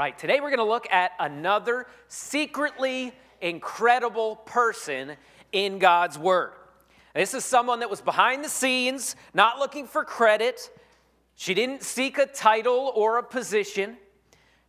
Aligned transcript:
right, 0.00 0.18
today 0.18 0.40
we're 0.40 0.48
going 0.48 0.56
to 0.56 0.64
look 0.64 0.90
at 0.90 1.12
another 1.20 1.86
secretly 2.08 3.12
incredible 3.42 4.36
person 4.36 5.12
in 5.52 5.78
God's 5.78 6.18
Word. 6.18 6.52
This 7.14 7.34
is 7.34 7.44
someone 7.44 7.80
that 7.80 7.90
was 7.90 8.00
behind 8.00 8.42
the 8.42 8.48
scenes, 8.48 9.14
not 9.34 9.58
looking 9.58 9.86
for 9.86 10.02
credit. 10.02 10.70
She 11.36 11.52
didn't 11.52 11.82
seek 11.82 12.16
a 12.16 12.24
title 12.24 12.90
or 12.96 13.18
a 13.18 13.22
position. 13.22 13.98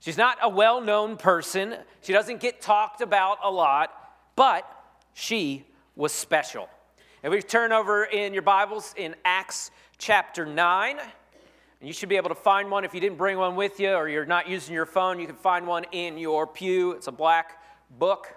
She's 0.02 0.18
not 0.18 0.38
a 0.42 0.50
well 0.50 0.82
known 0.82 1.16
person. 1.16 1.78
She 2.02 2.12
doesn't 2.12 2.42
get 2.42 2.60
talked 2.60 3.00
about 3.00 3.38
a 3.42 3.50
lot, 3.50 3.94
but 4.36 4.70
she 5.14 5.66
was 5.96 6.12
special. 6.12 6.68
And 7.24 7.32
we 7.32 7.42
turn 7.42 7.72
over 7.72 8.04
in 8.04 8.34
your 8.34 8.42
Bibles 8.42 8.94
in 8.98 9.16
Acts 9.24 9.72
chapter 9.98 10.46
9. 10.46 10.98
And 11.82 11.88
you 11.88 11.94
should 11.94 12.10
be 12.10 12.18
able 12.18 12.30
to 12.30 12.36
find 12.36 12.70
one 12.70 12.86
if 12.86 12.94
you 12.94 13.00
didn't 13.00 13.18
bring 13.18 13.40
one 13.40 13.56
with 13.56 13.80
you 13.80 13.92
or 13.94 14.08
you're 14.08 14.24
not 14.24 14.48
using 14.48 14.72
your 14.74 14.86
phone. 14.86 15.20
You 15.20 15.26
can 15.26 15.36
find 15.36 15.66
one 15.66 15.84
in 15.92 16.16
your 16.16 16.46
pew. 16.46 16.92
It's 16.92 17.08
a 17.08 17.12
black 17.12 17.60
book. 17.98 18.28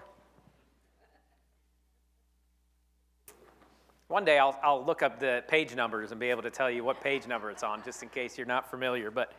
One 4.09 4.25
day 4.25 4.39
I'll, 4.39 4.59
I'll 4.63 4.83
look 4.83 5.03
up 5.03 5.21
the 5.21 5.45
page 5.47 5.75
numbers 5.75 6.11
and 6.11 6.19
be 6.19 6.31
able 6.31 6.41
to 6.41 6.51
tell 6.51 6.71
you 6.71 6.85
what 6.85 7.03
page 7.03 7.27
number 7.27 7.51
it's 7.51 7.63
on, 7.63 7.83
just 7.85 8.03
in 8.03 8.09
case 8.09 8.39
you're 8.39 8.47
not 8.47 8.71
familiar. 8.71 9.11
But 9.11 9.33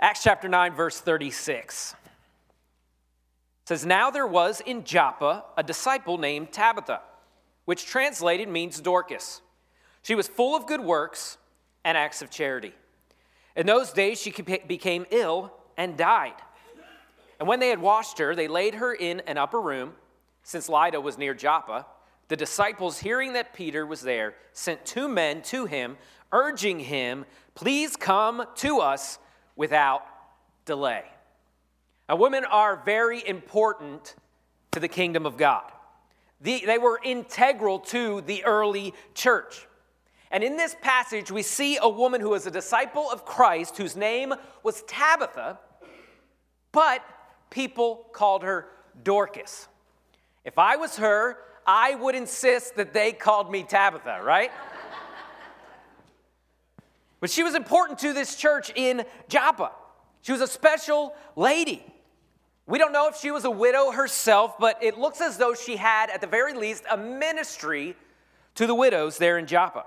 Acts 0.00 0.22
chapter 0.22 0.48
9, 0.48 0.72
verse 0.72 0.98
36 1.00 1.94
says, 3.66 3.84
Now 3.84 4.10
there 4.10 4.26
was 4.26 4.62
in 4.62 4.84
Joppa 4.84 5.44
a 5.54 5.62
disciple 5.62 6.16
named 6.16 6.50
Tabitha, 6.50 7.02
which 7.66 7.84
translated 7.84 8.48
means 8.48 8.80
Dorcas. 8.80 9.42
She 10.00 10.14
was 10.14 10.26
full 10.26 10.56
of 10.56 10.66
good 10.66 10.80
works 10.80 11.36
and 11.84 11.96
acts 11.96 12.22
of 12.22 12.30
charity. 12.30 12.72
In 13.56 13.66
those 13.66 13.92
days, 13.92 14.20
she 14.20 14.30
became 14.30 15.06
ill 15.10 15.52
and 15.76 15.96
died. 15.96 16.34
And 17.38 17.48
when 17.48 17.58
they 17.58 17.70
had 17.70 17.80
washed 17.80 18.18
her, 18.18 18.34
they 18.34 18.48
laid 18.48 18.74
her 18.74 18.92
in 18.92 19.20
an 19.20 19.38
upper 19.38 19.60
room, 19.60 19.94
since 20.42 20.68
Lydda 20.68 21.00
was 21.00 21.16
near 21.18 21.34
Joppa. 21.34 21.86
The 22.28 22.36
disciples, 22.36 22.98
hearing 22.98 23.32
that 23.32 23.54
Peter 23.54 23.84
was 23.86 24.02
there, 24.02 24.34
sent 24.52 24.84
two 24.84 25.08
men 25.08 25.42
to 25.42 25.66
him, 25.66 25.96
urging 26.32 26.78
him, 26.80 27.24
Please 27.54 27.96
come 27.96 28.44
to 28.56 28.78
us 28.78 29.18
without 29.56 30.04
delay. 30.64 31.04
Now, 32.08 32.16
women 32.16 32.44
are 32.44 32.82
very 32.84 33.26
important 33.26 34.14
to 34.72 34.80
the 34.80 34.88
kingdom 34.88 35.26
of 35.26 35.36
God. 35.36 35.70
The, 36.40 36.62
they 36.64 36.78
were 36.78 37.00
integral 37.02 37.80
to 37.80 38.20
the 38.22 38.44
early 38.44 38.94
church. 39.14 39.66
And 40.30 40.44
in 40.44 40.56
this 40.56 40.76
passage, 40.80 41.30
we 41.30 41.42
see 41.42 41.78
a 41.80 41.88
woman 41.88 42.20
who 42.20 42.30
was 42.30 42.46
a 42.46 42.50
disciple 42.50 43.10
of 43.10 43.24
Christ 43.24 43.76
whose 43.76 43.96
name 43.96 44.32
was 44.62 44.82
Tabitha, 44.82 45.58
but 46.70 47.02
people 47.50 48.06
called 48.12 48.44
her 48.44 48.68
Dorcas. 49.02 49.66
If 50.44 50.56
I 50.56 50.76
was 50.76 50.96
her, 50.98 51.38
I 51.66 51.96
would 51.96 52.14
insist 52.14 52.76
that 52.76 52.92
they 52.92 53.12
called 53.12 53.50
me 53.50 53.64
Tabitha, 53.64 54.20
right? 54.22 54.52
but 57.20 57.28
she 57.28 57.42
was 57.42 57.56
important 57.56 57.98
to 58.00 58.12
this 58.12 58.36
church 58.36 58.70
in 58.76 59.04
Joppa. 59.28 59.72
She 60.22 60.32
was 60.32 60.40
a 60.40 60.46
special 60.46 61.14
lady. 61.34 61.84
We 62.66 62.78
don't 62.78 62.92
know 62.92 63.08
if 63.08 63.16
she 63.16 63.32
was 63.32 63.44
a 63.44 63.50
widow 63.50 63.90
herself, 63.90 64.56
but 64.58 64.80
it 64.80 64.96
looks 64.96 65.20
as 65.20 65.38
though 65.38 65.54
she 65.54 65.76
had, 65.76 66.08
at 66.10 66.20
the 66.20 66.28
very 66.28 66.54
least, 66.54 66.84
a 66.88 66.96
ministry 66.96 67.96
to 68.54 68.66
the 68.68 68.74
widows 68.76 69.18
there 69.18 69.38
in 69.38 69.46
Joppa. 69.46 69.84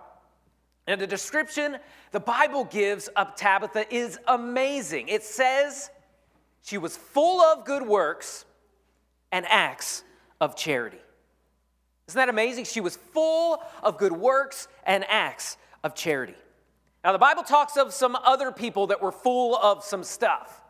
And 0.88 1.00
the 1.00 1.08
description 1.08 1.78
the 2.12 2.20
Bible 2.20 2.66
gives 2.66 3.08
of 3.10 3.36
Tabitha 3.36 3.94
is 3.94 4.20
amazing. 4.28 5.08
It 5.08 5.24
says 5.24 5.90
she 6.64 6.78
was 6.78 6.98
full 6.98 7.42
of 7.42 7.66
good 7.66 7.84
works 7.84 8.46
and 9.32 9.46
acts 9.48 10.04
of 10.42 10.56
charity. 10.56 11.00
Isn't 12.08 12.18
that 12.18 12.30
amazing? 12.30 12.66
She 12.66 12.82
was 12.82 12.98
full 12.98 13.64
of 13.82 13.98
good 13.98 14.12
works 14.12 14.68
and 14.86 15.06
acts 15.08 15.58
of 15.84 15.96
charity. 15.96 16.36
Now, 17.04 17.12
the 17.12 17.20
Bible 17.20 17.44
talks 17.44 17.78
of 17.78 17.94
some 17.94 18.16
other 18.16 18.52
people 18.52 18.88
that 18.88 19.02
were 19.02 19.12
full 19.12 19.56
of 19.56 19.84
some 19.84 20.04
stuff. 20.04 20.62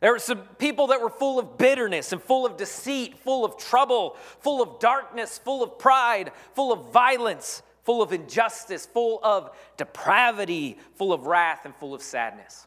There 0.00 0.12
were 0.12 0.18
some 0.18 0.42
people 0.58 0.88
that 0.88 1.00
were 1.00 1.10
full 1.10 1.38
of 1.38 1.58
bitterness 1.58 2.12
and 2.12 2.22
full 2.22 2.46
of 2.46 2.56
deceit, 2.56 3.18
full 3.18 3.44
of 3.44 3.58
trouble, 3.58 4.16
full 4.40 4.62
of 4.62 4.80
darkness, 4.80 5.38
full 5.38 5.62
of 5.62 5.78
pride, 5.78 6.32
full 6.54 6.72
of 6.72 6.92
violence 6.92 7.62
full 7.82 8.02
of 8.02 8.12
injustice, 8.12 8.86
full 8.86 9.20
of 9.22 9.50
depravity, 9.76 10.78
full 10.94 11.12
of 11.12 11.26
wrath, 11.26 11.64
and 11.64 11.74
full 11.76 11.94
of 11.94 12.02
sadness. 12.02 12.66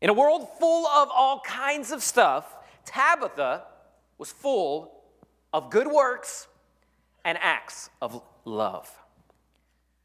In 0.00 0.10
a 0.10 0.14
world 0.14 0.48
full 0.58 0.86
of 0.86 1.08
all 1.12 1.40
kinds 1.40 1.90
of 1.92 2.02
stuff, 2.02 2.54
Tabitha 2.84 3.64
was 4.18 4.30
full 4.30 4.92
of 5.52 5.70
good 5.70 5.86
works 5.86 6.48
and 7.24 7.38
acts 7.40 7.90
of 8.00 8.22
love. 8.44 8.90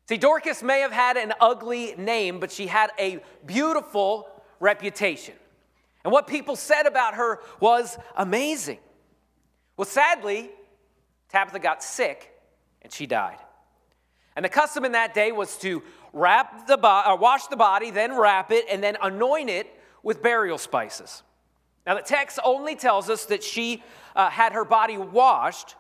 See, 0.07 0.17
Dorcas 0.17 0.63
may 0.63 0.79
have 0.81 0.91
had 0.91 1.17
an 1.17 1.33
ugly 1.39 1.93
name, 1.97 2.39
but 2.39 2.51
she 2.51 2.67
had 2.67 2.91
a 2.99 3.19
beautiful 3.45 4.27
reputation. 4.59 5.35
And 6.03 6.11
what 6.11 6.27
people 6.27 6.55
said 6.55 6.85
about 6.85 7.15
her 7.15 7.39
was 7.59 7.97
amazing. 8.15 8.79
Well, 9.77 9.85
sadly, 9.85 10.49
Tabitha 11.29 11.59
got 11.59 11.83
sick 11.83 12.31
and 12.81 12.91
she 12.91 13.05
died. 13.05 13.37
And 14.35 14.45
the 14.45 14.49
custom 14.49 14.85
in 14.85 14.93
that 14.93 15.13
day 15.13 15.31
was 15.31 15.57
to 15.57 15.83
wrap 16.13 16.67
the 16.67 16.77
bo- 16.77 17.03
uh, 17.05 17.17
wash 17.19 17.47
the 17.47 17.57
body, 17.57 17.91
then 17.91 18.17
wrap 18.17 18.51
it, 18.51 18.65
and 18.69 18.83
then 18.83 18.97
anoint 19.01 19.49
it 19.49 19.67
with 20.03 20.21
burial 20.21 20.57
spices. 20.57 21.23
Now, 21.85 21.95
the 21.95 22.01
text 22.01 22.39
only 22.43 22.75
tells 22.75 23.09
us 23.09 23.25
that 23.25 23.43
she 23.43 23.83
uh, 24.15 24.29
had 24.29 24.53
her 24.53 24.65
body 24.65 24.97
washed, 24.97 25.75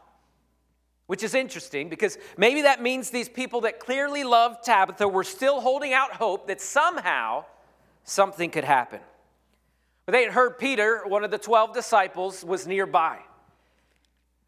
which 1.07 1.23
is 1.23 1.35
interesting 1.35 1.89
because 1.89 2.17
maybe 2.37 2.63
that 2.63 2.81
means 2.81 3.09
these 3.09 3.29
people 3.29 3.61
that 3.61 3.79
clearly 3.79 4.23
loved 4.23 4.63
Tabitha 4.63 5.07
were 5.07 5.23
still 5.23 5.61
holding 5.61 5.93
out 5.93 6.13
hope 6.13 6.47
that 6.47 6.59
somehow 6.61 7.45
something 8.03 8.49
could 8.49 8.63
happen. 8.63 8.99
But 10.05 10.13
they 10.13 10.23
had 10.23 10.33
heard 10.33 10.57
Peter, 10.57 11.03
one 11.05 11.23
of 11.23 11.31
the 11.31 11.37
12 11.37 11.73
disciples, 11.73 12.43
was 12.43 12.65
nearby. 12.65 13.19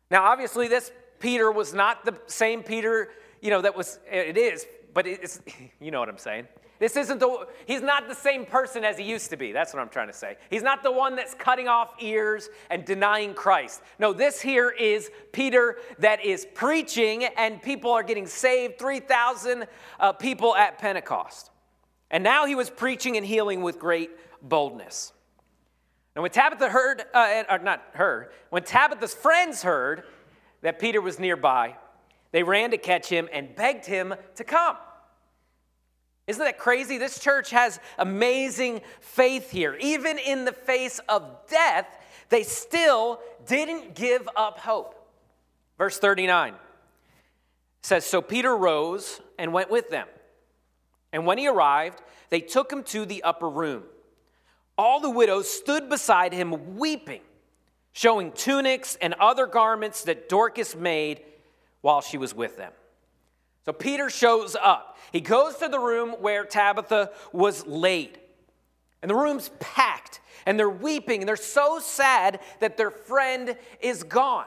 Now, 0.10 0.24
obviously, 0.24 0.68
this 0.68 0.92
Peter 1.20 1.52
was 1.52 1.74
not 1.74 2.04
the 2.06 2.16
same 2.28 2.64
Peter 2.64 3.10
you 3.44 3.50
know, 3.50 3.62
that 3.62 3.76
was, 3.76 4.00
it 4.10 4.38
is, 4.38 4.66
but 4.94 5.06
it's, 5.06 5.42
you 5.82 5.92
know 5.92 6.00
what 6.00 6.10
I'm 6.10 6.18
saying. 6.18 6.48
This 6.80 6.98
isn't 6.98 7.20
the, 7.20 7.48
he's 7.66 7.82
not 7.82 8.08
the 8.08 8.16
same 8.16 8.46
person 8.46 8.84
as 8.84 8.98
he 8.98 9.04
used 9.04 9.30
to 9.30 9.38
be. 9.38 9.52
That's 9.52 9.74
what 9.74 9.82
I'm 9.82 9.90
trying 9.90 10.08
to 10.08 10.14
say. 10.14 10.38
He's 10.50 10.64
not 10.64 10.82
the 10.82 10.92
one 10.92 11.16
that's 11.16 11.34
cutting 11.34 11.68
off 11.68 11.94
ears 12.00 12.50
and 12.70 12.84
denying 12.84 13.34
Christ. 13.34 13.82
No, 14.00 14.12
this 14.12 14.42
here 14.42 14.70
is 14.70 15.12
Peter 15.32 15.78
that 16.00 16.26
is 16.26 16.48
preaching 16.54 17.26
and 17.26 17.62
people 17.62 17.92
are 17.92 18.04
getting 18.04 18.28
saved 18.28 18.80
3,000 18.80 19.68
uh, 20.00 20.14
people 20.14 20.56
at 20.56 20.80
Pentecost. 20.80 21.52
And 22.10 22.24
now 22.24 22.46
he 22.46 22.56
was 22.56 22.70
preaching 22.70 23.18
and 23.18 23.26
healing 23.26 23.62
with 23.62 23.78
great 23.78 24.12
boldness. 24.42 25.14
And 26.16 26.22
when 26.22 26.32
Tabitha 26.32 26.70
heard, 26.70 27.04
uh, 27.14 27.44
or 27.50 27.60
not 27.60 27.84
her, 27.94 28.32
when 28.50 28.64
Tabitha's 28.64 29.14
friends 29.14 29.64
heard 29.64 30.04
that 30.62 30.80
Peter 30.80 31.02
was 31.02 31.20
nearby, 31.20 31.76
they 32.34 32.44
ran 32.44 32.72
to 32.72 32.78
catch 32.78 33.08
him 33.08 33.30
and 33.32 33.56
begged 33.56 33.86
him 33.86 34.14
to 34.36 34.44
come. 34.44 34.76
Isn't 36.26 36.44
that 36.44 36.58
crazy? 36.58 36.98
This 36.98 37.20
church 37.20 37.52
has 37.52 37.80
amazing 37.98 38.82
faith 39.02 39.52
here. 39.52 39.78
Even 39.80 40.18
in 40.18 40.44
the 40.44 40.52
face 40.52 41.00
of 41.08 41.48
death, 41.48 41.86
they 42.30 42.44
still 42.44 43.20
didn't 43.46 43.94
give 43.94 44.28
up 44.36 44.58
hope. 44.58 44.96
Verse 45.78 46.00
39 46.00 46.56
says 47.84 48.04
So 48.04 48.22
Peter 48.22 48.56
rose 48.58 49.22
and 49.38 49.54
went 49.54 49.70
with 49.70 49.90
them. 49.92 50.08
And 51.12 51.28
when 51.28 51.38
he 51.38 51.48
arrived, 51.48 52.02
they 52.30 52.42
took 52.42 52.72
him 52.72 52.82
to 52.86 53.06
the 53.06 53.22
upper 53.22 53.50
room. 53.50 53.84
All 54.76 55.00
the 55.00 55.10
widows 55.10 55.48
stood 55.48 55.88
beside 55.88 56.34
him 56.34 56.78
weeping, 56.78 57.22
showing 57.92 58.32
tunics 58.32 58.98
and 59.00 59.14
other 59.16 59.46
garments 59.46 60.06
that 60.06 60.30
Dorcas 60.30 60.76
made 60.76 61.22
while 61.84 62.02
she 62.02 62.18
was 62.18 62.34
with 62.34 62.58
them. 62.58 62.72
So 63.66 63.74
Peter 63.74 64.10
shows 64.10 64.56
up. 64.56 64.98
He 65.12 65.20
goes 65.20 65.58
to 65.58 65.68
the 65.68 65.80
room 65.80 66.16
where 66.20 66.46
Tabitha 66.46 67.12
was 67.32 67.68
laid. 67.68 68.20
And 69.02 69.10
the 69.10 69.16
room's 69.16 69.52
packed, 69.60 70.22
and 70.46 70.58
they're 70.58 70.70
weeping, 70.70 71.22
and 71.22 71.28
they're 71.28 71.36
so 71.36 71.80
sad 71.80 72.40
that 72.62 72.78
their 72.78 72.90
friend 72.90 73.58
is 73.82 74.04
gone. 74.04 74.46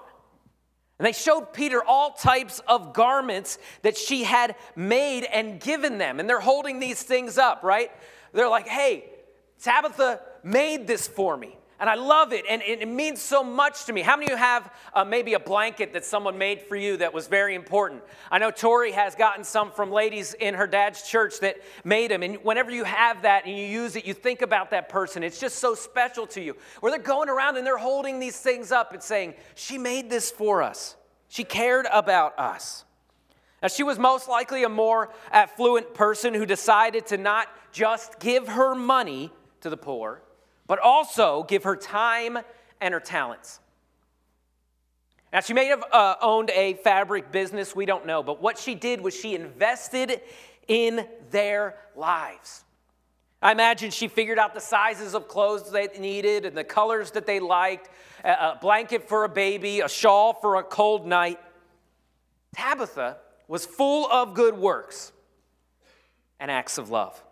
And 0.98 1.06
they 1.06 1.12
showed 1.12 1.52
Peter 1.52 1.84
all 1.84 2.12
types 2.12 2.60
of 2.66 2.94
garments 2.94 3.58
that 3.82 3.98
she 3.98 4.24
had 4.24 4.56
made 4.74 5.24
and 5.24 5.60
given 5.60 5.98
them. 5.98 6.18
And 6.18 6.28
they're 6.28 6.40
holding 6.40 6.80
these 6.80 7.02
things 7.02 7.36
up, 7.36 7.62
right? 7.62 7.90
They're 8.32 8.48
like, 8.48 8.66
hey, 8.66 9.10
Tabitha 9.62 10.20
made 10.42 10.86
this 10.86 11.06
for 11.06 11.36
me. 11.36 11.58
And 11.78 11.90
I 11.90 11.94
love 11.94 12.32
it, 12.32 12.46
and 12.48 12.62
it 12.62 12.88
means 12.88 13.20
so 13.20 13.44
much 13.44 13.84
to 13.84 13.92
me. 13.92 14.00
How 14.00 14.16
many 14.16 14.26
of 14.26 14.30
you 14.30 14.36
have 14.36 14.72
uh, 14.94 15.04
maybe 15.04 15.34
a 15.34 15.38
blanket 15.38 15.92
that 15.92 16.06
someone 16.06 16.38
made 16.38 16.62
for 16.62 16.74
you 16.74 16.96
that 16.96 17.12
was 17.12 17.26
very 17.26 17.54
important? 17.54 18.02
I 18.30 18.38
know 18.38 18.50
Tori 18.50 18.92
has 18.92 19.14
gotten 19.14 19.44
some 19.44 19.70
from 19.70 19.92
ladies 19.92 20.32
in 20.32 20.54
her 20.54 20.66
dad's 20.66 21.02
church 21.02 21.38
that 21.40 21.56
made 21.84 22.10
them. 22.10 22.22
And 22.22 22.36
whenever 22.36 22.70
you 22.70 22.84
have 22.84 23.22
that 23.22 23.44
and 23.44 23.58
you 23.58 23.66
use 23.66 23.94
it, 23.94 24.06
you 24.06 24.14
think 24.14 24.40
about 24.40 24.70
that 24.70 24.88
person. 24.88 25.22
It's 25.22 25.38
just 25.38 25.58
so 25.58 25.74
special 25.74 26.26
to 26.28 26.40
you. 26.40 26.56
Where 26.80 26.90
they're 26.90 26.98
going 26.98 27.28
around 27.28 27.58
and 27.58 27.66
they're 27.66 27.76
holding 27.76 28.20
these 28.20 28.40
things 28.40 28.72
up 28.72 28.94
and 28.94 29.02
saying, 29.02 29.34
She 29.54 29.76
made 29.76 30.08
this 30.08 30.30
for 30.30 30.62
us, 30.62 30.96
she 31.28 31.44
cared 31.44 31.86
about 31.92 32.38
us. 32.38 32.86
Now, 33.60 33.68
she 33.68 33.82
was 33.82 33.98
most 33.98 34.28
likely 34.28 34.64
a 34.64 34.68
more 34.68 35.10
affluent 35.30 35.92
person 35.92 36.32
who 36.32 36.46
decided 36.46 37.06
to 37.08 37.18
not 37.18 37.48
just 37.72 38.18
give 38.18 38.48
her 38.48 38.74
money 38.74 39.30
to 39.60 39.68
the 39.68 39.76
poor 39.76 40.22
but 40.66 40.78
also 40.78 41.44
give 41.44 41.64
her 41.64 41.76
time 41.76 42.38
and 42.80 42.94
her 42.94 43.00
talents. 43.00 43.60
Now, 45.32 45.40
she 45.40 45.54
may 45.54 45.66
have 45.66 45.84
uh, 45.92 46.14
owned 46.22 46.50
a 46.50 46.74
fabric 46.74 47.30
business, 47.32 47.74
we 47.74 47.84
don't 47.84 48.06
know, 48.06 48.22
but 48.22 48.40
what 48.40 48.58
she 48.58 48.74
did 48.74 49.00
was 49.00 49.14
she 49.14 49.34
invested 49.34 50.20
in 50.68 51.06
their 51.30 51.76
lives. 51.94 52.64
I 53.42 53.52
imagine 53.52 53.90
she 53.90 54.08
figured 54.08 54.38
out 54.38 54.54
the 54.54 54.60
sizes 54.60 55.14
of 55.14 55.28
clothes 55.28 55.70
they 55.70 55.88
needed 55.98 56.46
and 56.46 56.56
the 56.56 56.64
colors 56.64 57.10
that 57.12 57.26
they 57.26 57.38
liked 57.38 57.90
a 58.24 58.56
blanket 58.60 59.08
for 59.08 59.24
a 59.24 59.28
baby, 59.28 59.80
a 59.80 59.88
shawl 59.88 60.32
for 60.32 60.56
a 60.56 60.62
cold 60.62 61.06
night. 61.06 61.38
Tabitha 62.54 63.18
was 63.46 63.66
full 63.66 64.10
of 64.10 64.34
good 64.34 64.56
works 64.56 65.12
and 66.40 66.50
acts 66.50 66.78
of 66.78 66.90
love. 66.90 67.22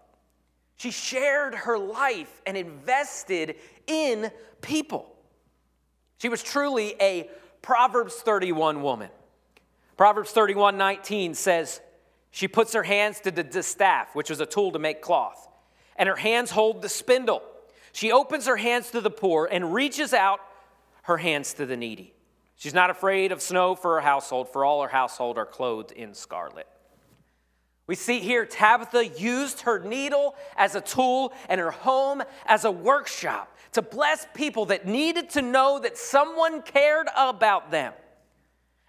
She 0.84 0.90
shared 0.90 1.54
her 1.54 1.78
life 1.78 2.42
and 2.44 2.58
invested 2.58 3.56
in 3.86 4.30
people. 4.60 5.10
She 6.18 6.28
was 6.28 6.42
truly 6.42 6.94
a 7.00 7.30
Proverbs 7.62 8.16
31 8.16 8.82
woman. 8.82 9.08
Proverbs 9.96 10.32
31 10.32 10.76
19 10.76 11.32
says, 11.32 11.80
She 12.30 12.48
puts 12.48 12.74
her 12.74 12.82
hands 12.82 13.20
to 13.20 13.30
the 13.30 13.42
distaff, 13.42 14.14
which 14.14 14.28
was 14.28 14.40
a 14.40 14.44
tool 14.44 14.72
to 14.72 14.78
make 14.78 15.00
cloth, 15.00 15.48
and 15.96 16.06
her 16.06 16.16
hands 16.16 16.50
hold 16.50 16.82
the 16.82 16.90
spindle. 16.90 17.42
She 17.92 18.12
opens 18.12 18.44
her 18.44 18.58
hands 18.58 18.90
to 18.90 19.00
the 19.00 19.08
poor 19.08 19.48
and 19.50 19.72
reaches 19.72 20.12
out 20.12 20.40
her 21.04 21.16
hands 21.16 21.54
to 21.54 21.64
the 21.64 21.78
needy. 21.78 22.12
She's 22.56 22.74
not 22.74 22.90
afraid 22.90 23.32
of 23.32 23.40
snow 23.40 23.74
for 23.74 23.94
her 23.94 24.00
household, 24.02 24.50
for 24.50 24.66
all 24.66 24.82
her 24.82 24.88
household 24.88 25.38
are 25.38 25.46
clothed 25.46 25.92
in 25.92 26.12
scarlet. 26.12 26.66
We 27.86 27.94
see 27.94 28.20
here 28.20 28.46
Tabitha 28.46 29.06
used 29.06 29.62
her 29.62 29.78
needle 29.78 30.34
as 30.56 30.74
a 30.74 30.80
tool 30.80 31.32
and 31.48 31.60
her 31.60 31.70
home 31.70 32.22
as 32.46 32.64
a 32.64 32.70
workshop 32.70 33.54
to 33.72 33.82
bless 33.82 34.26
people 34.34 34.66
that 34.66 34.86
needed 34.86 35.30
to 35.30 35.42
know 35.42 35.78
that 35.80 35.98
someone 35.98 36.62
cared 36.62 37.08
about 37.16 37.70
them. 37.70 37.92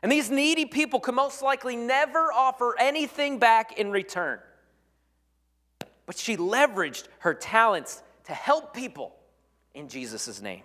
And 0.01 0.11
these 0.11 0.29
needy 0.29 0.65
people 0.65 0.99
could 0.99 1.15
most 1.15 1.41
likely 1.41 1.75
never 1.75 2.31
offer 2.31 2.75
anything 2.79 3.39
back 3.39 3.77
in 3.79 3.91
return. 3.91 4.39
But 6.05 6.17
she 6.17 6.37
leveraged 6.37 7.07
her 7.19 7.33
talents 7.33 8.03
to 8.25 8.33
help 8.33 8.73
people 8.73 9.15
in 9.73 9.89
Jesus' 9.89 10.41
name. 10.41 10.61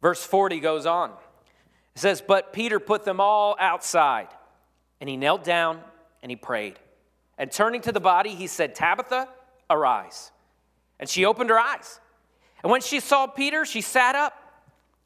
Verse 0.00 0.24
40 0.24 0.60
goes 0.60 0.86
on. 0.86 1.10
It 1.94 2.00
says, 2.00 2.20
But 2.20 2.52
Peter 2.52 2.80
put 2.80 3.04
them 3.04 3.20
all 3.20 3.54
outside, 3.60 4.28
and 5.00 5.08
he 5.08 5.16
knelt 5.16 5.44
down 5.44 5.80
and 6.22 6.30
he 6.30 6.36
prayed. 6.36 6.78
And 7.38 7.50
turning 7.50 7.80
to 7.82 7.92
the 7.92 8.00
body, 8.00 8.30
he 8.30 8.46
said, 8.46 8.74
Tabitha, 8.74 9.28
arise. 9.70 10.30
And 11.00 11.08
she 11.08 11.24
opened 11.24 11.50
her 11.50 11.58
eyes. 11.58 12.00
And 12.62 12.70
when 12.70 12.80
she 12.80 13.00
saw 13.00 13.26
Peter, 13.26 13.64
she 13.64 13.80
sat 13.80 14.14
up. 14.14 14.38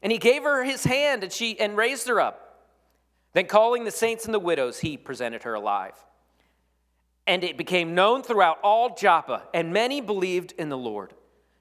And 0.01 0.11
he 0.11 0.17
gave 0.19 0.43
her 0.43 0.63
his 0.63 0.83
hand 0.83 1.23
and 1.23 1.31
she 1.31 1.59
and 1.59 1.75
raised 1.75 2.07
her 2.07 2.21
up. 2.21 2.47
Then 3.33 3.45
calling 3.45 3.83
the 3.83 3.91
saints 3.91 4.25
and 4.25 4.33
the 4.33 4.39
widows, 4.39 4.79
he 4.79 4.97
presented 4.97 5.43
her 5.43 5.53
alive. 5.53 5.93
And 7.25 7.43
it 7.43 7.57
became 7.57 7.93
known 7.93 8.23
throughout 8.23 8.59
all 8.63 8.95
Joppa, 8.95 9.43
and 9.53 9.73
many 9.73 9.99
believed 9.99 10.53
in 10.57 10.69
the 10.69 10.77
Lord. 10.77 11.13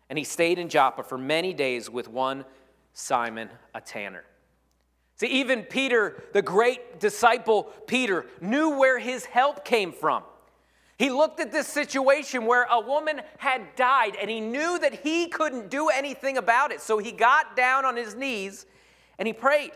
And 0.09 0.19
he 0.19 0.25
stayed 0.25 0.59
in 0.59 0.69
Joppa 0.69 1.03
for 1.03 1.19
many 1.19 1.53
days 1.53 1.91
with 1.91 2.09
one 2.09 2.45
Simon, 2.93 3.51
a 3.75 3.81
tanner. 3.81 4.25
See, 5.17 5.27
even 5.27 5.65
Peter, 5.65 6.25
the 6.33 6.43
great 6.43 7.01
disciple 7.01 7.65
Peter, 7.87 8.27
knew 8.41 8.79
where 8.79 8.99
his 8.99 9.25
help 9.25 9.65
came 9.65 9.93
from. 9.93 10.23
He 10.99 11.11
looked 11.11 11.41
at 11.41 11.53
this 11.53 11.67
situation 11.67 12.47
where 12.47 12.67
a 12.71 12.81
woman 12.81 13.21
had 13.37 13.77
died 13.77 14.17
and 14.19 14.31
he 14.31 14.41
knew 14.41 14.79
that 14.79 14.95
he 14.95 15.29
couldn't 15.29 15.69
do 15.69 15.89
anything 15.89 16.39
about 16.39 16.73
it. 16.73 16.81
So 16.81 16.99
he 16.99 17.13
got 17.13 17.55
down 17.55 17.85
on 17.85 17.97
his 17.97 18.15
knees 18.15 18.65
and 19.19 19.27
he 19.27 19.35
prayed. 19.35 19.73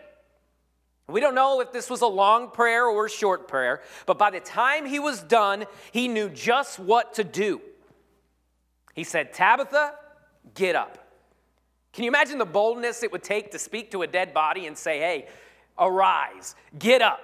We 1.09 1.21
don't 1.21 1.35
know 1.35 1.61
if 1.61 1.73
this 1.73 1.91
was 1.91 2.01
a 2.01 2.07
long 2.07 2.51
prayer 2.51 2.87
or 2.87 3.07
a 3.07 3.11
short 3.11 3.49
prayer, 3.49 3.83
but 4.07 4.17
by 4.17 4.31
the 4.31 4.41
time 4.41 4.87
he 4.87 4.99
was 4.99 5.23
done, 5.23 5.67
he 5.93 6.09
knew 6.09 6.29
just 6.31 6.79
what 6.79 7.15
to 7.15 7.25
do. 7.25 7.61
He 8.95 9.05
said, 9.05 9.35
Tabitha, 9.35 9.95
get 10.55 10.77
up. 10.77 10.99
Can 11.93 12.05
you 12.05 12.11
imagine 12.11 12.39
the 12.39 12.47
boldness 12.47 13.03
it 13.03 13.13
would 13.13 13.25
take 13.25 13.51
to 13.51 13.59
speak 13.59 13.91
to 13.91 14.03
a 14.03 14.07
dead 14.07 14.33
body 14.33 14.67
and 14.67 14.79
say, 14.79 14.99
hey, 14.99 15.27
arise, 15.79 16.55
get 16.79 17.03
up? 17.03 17.21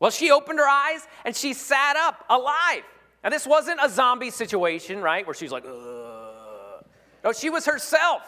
Well, 0.00 0.10
she 0.10 0.30
opened 0.30 0.58
her 0.58 0.68
eyes 0.68 1.06
and 1.24 1.34
she 1.34 1.54
sat 1.54 1.96
up 1.96 2.24
alive. 2.28 2.82
Now, 3.26 3.30
this 3.30 3.44
wasn't 3.44 3.80
a 3.82 3.88
zombie 3.88 4.30
situation, 4.30 5.02
right, 5.02 5.26
where 5.26 5.34
she's 5.34 5.50
like, 5.50 5.64
Ugh. 5.66 6.84
No, 7.24 7.32
she 7.32 7.50
was 7.50 7.66
herself. 7.66 8.22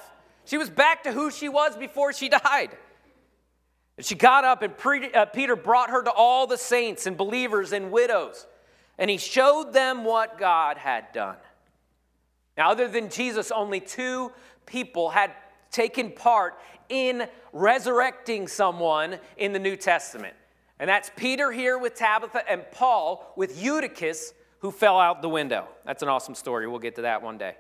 She 0.45 0.59
was 0.59 0.69
back 0.69 1.05
to 1.05 1.12
who 1.12 1.31
she 1.31 1.49
was 1.49 1.77
before 1.77 2.12
she 2.12 2.29
died. 2.29 2.77
And 3.97 4.05
she 4.05 4.17
got 4.17 4.43
up, 4.43 4.62
and 4.62 4.77
pre- 4.77 5.12
uh, 5.12 5.27
Peter 5.27 5.55
brought 5.55 5.91
her 5.91 6.03
to 6.03 6.11
all 6.11 6.49
the 6.49 6.59
saints 6.59 7.06
and 7.06 7.17
believers 7.17 7.73
and 7.73 7.93
widows, 7.93 8.49
and 8.99 9.09
he 9.09 9.19
showed 9.19 9.73
them 9.73 10.03
what 10.03 10.37
God 10.37 10.79
had 10.79 11.12
done. 11.12 11.37
Now, 12.56 12.73
other 12.73 12.89
than 12.89 13.09
Jesus, 13.09 13.53
only 13.53 13.79
two 13.79 14.33
people 14.67 15.11
had 15.11 15.31
taken 15.71 16.11
part 16.11 16.59
in 16.89 17.29
resurrecting 17.53 18.49
someone 18.49 19.21
in 19.37 19.53
the 19.53 19.61
New 19.61 19.77
Testament. 19.77 20.35
And 20.81 20.91
that's 20.91 21.09
Peter 21.15 21.53
here 21.53 21.79
with 21.79 21.95
Tabitha 21.95 22.43
and 22.50 22.69
Paul 22.73 23.33
with 23.37 23.62
Eutychus 23.62 24.33
who 24.60 24.70
fell 24.70 24.99
out 24.99 25.22
the 25.22 25.28
window. 25.28 25.66
That's 25.84 26.02
an 26.02 26.08
awesome 26.08 26.34
story. 26.34 26.66
We'll 26.66 26.78
get 26.78 26.96
to 26.96 27.02
that 27.02 27.22
one 27.22 27.38
day. 27.38 27.56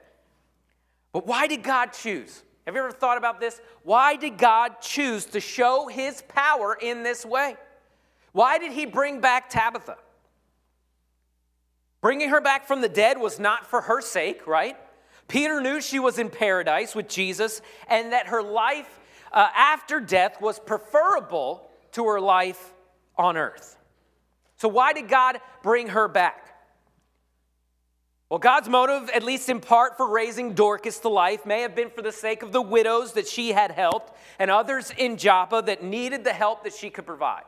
But 1.12 1.26
why 1.26 1.46
did 1.46 1.62
God 1.62 1.92
choose? 1.92 2.42
Have 2.66 2.74
you 2.74 2.80
ever 2.80 2.92
thought 2.92 3.16
about 3.16 3.40
this? 3.40 3.60
Why 3.82 4.16
did 4.16 4.36
God 4.36 4.80
choose 4.80 5.24
to 5.26 5.40
show 5.40 5.88
his 5.88 6.22
power 6.28 6.76
in 6.80 7.02
this 7.02 7.24
way? 7.24 7.56
Why 8.32 8.58
did 8.58 8.72
he 8.72 8.84
bring 8.84 9.20
back 9.20 9.48
Tabitha? 9.48 9.96
Bringing 12.00 12.28
her 12.28 12.40
back 12.40 12.66
from 12.66 12.80
the 12.80 12.88
dead 12.88 13.18
was 13.18 13.40
not 13.40 13.66
for 13.66 13.80
her 13.82 14.00
sake, 14.00 14.46
right? 14.46 14.76
Peter 15.28 15.60
knew 15.60 15.80
she 15.80 15.98
was 15.98 16.18
in 16.18 16.30
paradise 16.30 16.94
with 16.94 17.08
Jesus 17.08 17.60
and 17.88 18.12
that 18.12 18.28
her 18.28 18.42
life 18.42 19.00
uh, 19.32 19.48
after 19.54 20.00
death 20.00 20.40
was 20.40 20.58
preferable 20.58 21.68
to 21.92 22.04
her 22.06 22.20
life 22.20 22.72
on 23.16 23.36
earth. 23.36 23.76
So, 24.56 24.68
why 24.68 24.92
did 24.92 25.08
God 25.08 25.40
bring 25.62 25.88
her 25.88 26.08
back? 26.08 26.47
Well, 28.30 28.38
God's 28.38 28.68
motive, 28.68 29.08
at 29.10 29.22
least 29.22 29.48
in 29.48 29.60
part 29.60 29.96
for 29.96 30.06
raising 30.06 30.52
Dorcas 30.52 30.98
to 30.98 31.08
life, 31.08 31.46
may 31.46 31.62
have 31.62 31.74
been 31.74 31.88
for 31.88 32.02
the 32.02 32.12
sake 32.12 32.42
of 32.42 32.52
the 32.52 32.60
widows 32.60 33.14
that 33.14 33.26
she 33.26 33.52
had 33.52 33.70
helped 33.70 34.14
and 34.38 34.50
others 34.50 34.92
in 34.98 35.16
Joppa 35.16 35.62
that 35.64 35.82
needed 35.82 36.24
the 36.24 36.32
help 36.34 36.64
that 36.64 36.74
she 36.74 36.90
could 36.90 37.06
provide. 37.06 37.44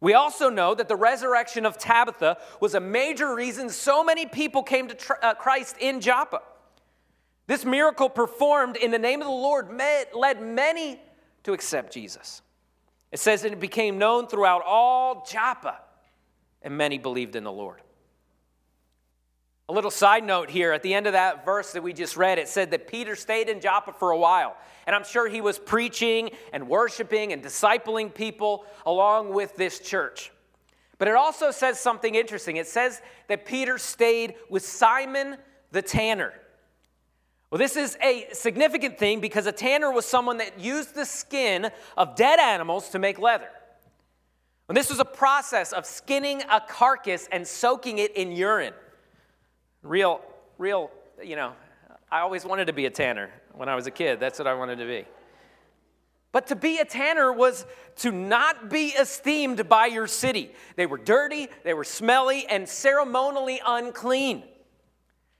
We 0.00 0.14
also 0.14 0.50
know 0.50 0.74
that 0.74 0.88
the 0.88 0.96
resurrection 0.96 1.64
of 1.64 1.78
Tabitha 1.78 2.36
was 2.60 2.74
a 2.74 2.80
major 2.80 3.34
reason 3.34 3.70
so 3.70 4.04
many 4.04 4.26
people 4.26 4.62
came 4.62 4.88
to 4.88 5.24
uh, 5.24 5.34
Christ 5.34 5.76
in 5.80 6.00
Joppa. 6.00 6.42
This 7.46 7.64
miracle 7.64 8.10
performed 8.10 8.76
in 8.76 8.90
the 8.90 8.98
name 8.98 9.20
of 9.20 9.26
the 9.26 9.32
Lord 9.32 9.70
led 10.14 10.42
many 10.42 11.00
to 11.44 11.52
accept 11.52 11.94
Jesus. 11.94 12.42
It 13.10 13.20
says 13.20 13.42
that 13.42 13.52
it 13.52 13.60
became 13.60 13.96
known 13.96 14.26
throughout 14.26 14.62
all 14.66 15.24
Joppa, 15.30 15.78
and 16.62 16.76
many 16.76 16.98
believed 16.98 17.36
in 17.36 17.44
the 17.44 17.52
Lord. 17.52 17.80
A 19.68 19.72
little 19.72 19.90
side 19.90 20.24
note 20.24 20.50
here 20.50 20.72
at 20.72 20.82
the 20.82 20.92
end 20.92 21.06
of 21.06 21.12
that 21.12 21.44
verse 21.44 21.72
that 21.72 21.82
we 21.82 21.92
just 21.92 22.16
read, 22.16 22.38
it 22.38 22.48
said 22.48 22.72
that 22.72 22.88
Peter 22.88 23.14
stayed 23.14 23.48
in 23.48 23.60
Joppa 23.60 23.92
for 23.92 24.10
a 24.10 24.18
while. 24.18 24.56
And 24.86 24.96
I'm 24.96 25.04
sure 25.04 25.28
he 25.28 25.40
was 25.40 25.58
preaching 25.58 26.30
and 26.52 26.68
worshiping 26.68 27.32
and 27.32 27.42
discipling 27.42 28.12
people 28.12 28.64
along 28.84 29.32
with 29.32 29.54
this 29.56 29.78
church. 29.78 30.32
But 30.98 31.08
it 31.08 31.14
also 31.14 31.50
says 31.50 31.80
something 31.80 32.14
interesting. 32.14 32.56
It 32.56 32.66
says 32.66 33.00
that 33.28 33.46
Peter 33.46 33.78
stayed 33.78 34.34
with 34.50 34.64
Simon 34.64 35.36
the 35.70 35.82
tanner. 35.82 36.32
Well, 37.50 37.58
this 37.58 37.76
is 37.76 37.96
a 38.02 38.28
significant 38.32 38.98
thing 38.98 39.20
because 39.20 39.46
a 39.46 39.52
tanner 39.52 39.90
was 39.90 40.06
someone 40.06 40.38
that 40.38 40.58
used 40.58 40.94
the 40.94 41.04
skin 41.04 41.70
of 41.96 42.16
dead 42.16 42.40
animals 42.40 42.88
to 42.90 42.98
make 42.98 43.18
leather. 43.18 43.50
And 44.68 44.76
this 44.76 44.90
was 44.90 45.00
a 45.00 45.04
process 45.04 45.72
of 45.72 45.84
skinning 45.84 46.42
a 46.50 46.60
carcass 46.60 47.28
and 47.30 47.46
soaking 47.46 47.98
it 47.98 48.16
in 48.16 48.32
urine. 48.32 48.72
Real, 49.82 50.20
real, 50.58 50.90
you 51.22 51.36
know, 51.36 51.52
I 52.10 52.20
always 52.20 52.44
wanted 52.44 52.66
to 52.66 52.72
be 52.72 52.86
a 52.86 52.90
tanner. 52.90 53.30
when 53.54 53.68
I 53.68 53.74
was 53.74 53.86
a 53.86 53.90
kid. 53.90 54.20
That's 54.20 54.38
what 54.38 54.46
I 54.46 54.54
wanted 54.54 54.78
to 54.78 54.86
be. 54.86 55.04
But 56.30 56.46
to 56.46 56.56
be 56.56 56.78
a 56.78 56.84
tanner 56.84 57.32
was 57.32 57.66
to 57.96 58.10
not 58.10 58.70
be 58.70 58.88
esteemed 58.88 59.68
by 59.68 59.86
your 59.86 60.06
city. 60.06 60.52
They 60.76 60.86
were 60.86 60.96
dirty, 60.96 61.48
they 61.62 61.74
were 61.74 61.84
smelly, 61.84 62.46
and 62.46 62.66
ceremonially 62.66 63.60
unclean. 63.66 64.42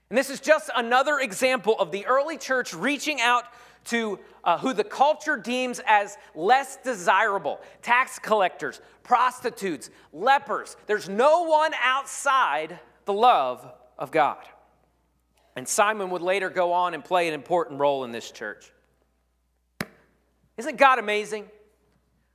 And 0.09 0.17
this 0.17 0.29
is 0.29 0.39
just 0.39 0.69
another 0.75 1.17
example 1.17 1.75
of 1.79 1.91
the 1.91 2.05
early 2.05 2.37
church 2.37 2.73
reaching 2.75 3.19
out 3.19 3.45
to 3.85 4.19
uh, 4.43 4.59
who 4.59 4.73
the 4.73 4.83
culture 4.83 5.35
deems 5.35 5.81
as 5.87 6.17
less 6.35 6.77
desirable 6.77 7.59
tax 7.81 8.19
collectors, 8.19 8.79
prostitutes, 9.01 9.89
lepers. 10.11 10.77
There's 10.85 11.09
no 11.09 11.43
one 11.43 11.71
outside 11.81 12.79
the 13.05 13.13
love 13.13 13.65
of 13.97 14.11
God. 14.11 14.43
And 15.55 15.67
Simon 15.67 16.09
would 16.09 16.21
later 16.21 16.49
go 16.49 16.73
on 16.73 16.93
and 16.93 17.03
play 17.03 17.27
an 17.27 17.33
important 17.33 17.79
role 17.79 18.03
in 18.03 18.11
this 18.11 18.31
church. 18.31 18.71
Isn't 20.57 20.77
God 20.77 20.99
amazing? 20.99 21.45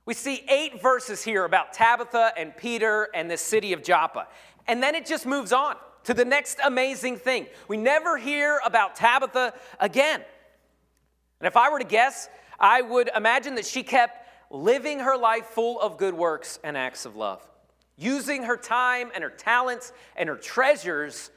We 0.05 0.13
see 0.13 0.43
eight 0.49 0.81
verses 0.81 1.23
here 1.23 1.45
about 1.45 1.73
Tabitha 1.73 2.33
and 2.37 2.55
Peter 2.55 3.09
and 3.13 3.29
the 3.29 3.37
city 3.37 3.73
of 3.73 3.83
Joppa. 3.83 4.27
And 4.67 4.81
then 4.81 4.95
it 4.95 5.05
just 5.05 5.25
moves 5.25 5.53
on 5.53 5.75
to 6.05 6.13
the 6.13 6.25
next 6.25 6.59
amazing 6.63 7.17
thing. 7.17 7.47
We 7.67 7.77
never 7.77 8.17
hear 8.17 8.59
about 8.65 8.95
Tabitha 8.95 9.53
again. 9.79 10.21
And 11.39 11.47
if 11.47 11.55
I 11.55 11.69
were 11.69 11.79
to 11.79 11.85
guess, 11.85 12.29
I 12.59 12.81
would 12.81 13.09
imagine 13.15 13.55
that 13.55 13.65
she 13.65 13.83
kept 13.83 14.27
living 14.49 14.99
her 14.99 15.15
life 15.15 15.45
full 15.45 15.79
of 15.79 15.97
good 15.97 16.13
works 16.13 16.59
and 16.63 16.75
acts 16.75 17.05
of 17.05 17.15
love, 17.15 17.47
using 17.97 18.43
her 18.43 18.57
time 18.57 19.11
and 19.13 19.23
her 19.23 19.29
talents 19.29 19.93
and 20.15 20.27
her 20.27 20.35
treasures 20.35 21.29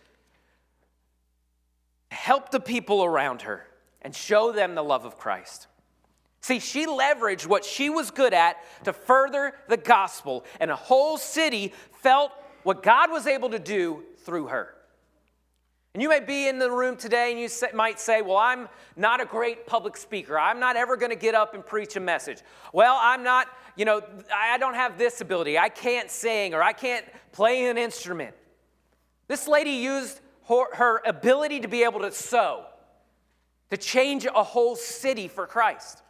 help 2.12 2.50
the 2.50 2.60
people 2.60 3.04
around 3.04 3.42
her 3.42 3.66
and 4.02 4.14
show 4.14 4.52
them 4.52 4.74
the 4.74 4.82
love 4.82 5.04
of 5.04 5.18
Christ. 5.18 5.66
See, 6.40 6.58
she 6.58 6.86
leveraged 6.86 7.46
what 7.46 7.64
she 7.64 7.88
was 7.88 8.10
good 8.10 8.34
at 8.34 8.56
to 8.84 8.92
further 8.92 9.54
the 9.68 9.76
gospel, 9.76 10.44
and 10.58 10.70
a 10.70 10.76
whole 10.76 11.16
city 11.16 11.72
felt 12.00 12.32
what 12.64 12.82
God 12.82 13.10
was 13.10 13.26
able 13.26 13.50
to 13.50 13.58
do 13.58 14.02
through 14.24 14.48
her. 14.48 14.74
And 15.94 16.02
you 16.02 16.08
may 16.08 16.20
be 16.20 16.48
in 16.48 16.58
the 16.58 16.70
room 16.70 16.96
today 16.96 17.30
and 17.32 17.38
you 17.38 17.48
might 17.74 18.00
say, 18.00 18.22
Well, 18.22 18.38
I'm 18.38 18.68
not 18.96 19.20
a 19.20 19.26
great 19.26 19.66
public 19.66 19.96
speaker. 19.96 20.38
I'm 20.38 20.58
not 20.58 20.74
ever 20.74 20.96
going 20.96 21.10
to 21.10 21.16
get 21.16 21.34
up 21.34 21.54
and 21.54 21.64
preach 21.64 21.96
a 21.96 22.00
message. 22.00 22.38
Well, 22.72 22.98
I'm 22.98 23.22
not, 23.22 23.48
you 23.76 23.84
know, 23.84 24.00
I 24.34 24.56
don't 24.56 24.74
have 24.74 24.96
this 24.96 25.20
ability. 25.20 25.58
I 25.58 25.68
can't 25.68 26.10
sing 26.10 26.54
or 26.54 26.62
I 26.62 26.72
can't 26.72 27.04
play 27.30 27.66
an 27.66 27.76
instrument. 27.76 28.34
This 29.28 29.46
lady 29.46 29.72
used 29.72 30.21
her, 30.48 30.74
her 30.74 31.02
ability 31.04 31.60
to 31.60 31.68
be 31.68 31.84
able 31.84 32.00
to 32.00 32.12
sew, 32.12 32.64
to 33.70 33.76
change 33.76 34.26
a 34.26 34.42
whole 34.42 34.76
city 34.76 35.28
for 35.28 35.46
Christ. 35.46 36.02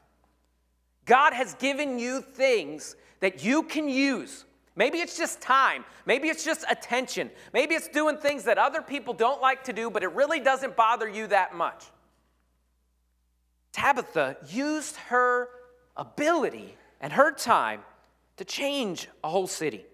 God 1.05 1.33
has 1.33 1.55
given 1.55 1.99
you 1.99 2.21
things 2.21 2.97
that 3.21 3.45
you 3.45 3.63
can 3.65 3.89
use. 3.89 4.45
Maybe 4.75 4.99
it's 4.99 5.17
just 5.19 5.41
time. 5.41 5.85
Maybe 6.07 6.29
it's 6.29 6.45
just 6.45 6.65
attention. 6.71 7.31
Maybe 7.53 7.75
it's 7.75 7.89
doing 7.89 8.17
things 8.17 8.45
that 8.45 8.59
other 8.59 8.83
people 8.83 9.13
don't 9.13 9.41
like 9.41 9.65
to 9.65 9.73
do, 9.73 9.91
but 9.91 10.03
it 10.03 10.13
really 10.13 10.41
doesn't 10.41 10.77
bother 10.77 11.09
you 11.09 11.27
that 11.27 11.55
much. 11.55 11.85
Tabitha 13.73 14.37
used 14.49 14.97
her 14.97 15.49
ability 15.97 16.77
and 17.01 17.13
her 17.13 17.33
time 17.33 17.83
to 18.37 18.45
change 18.45 19.09
a 19.23 19.29
whole 19.29 19.47
city 19.47 19.85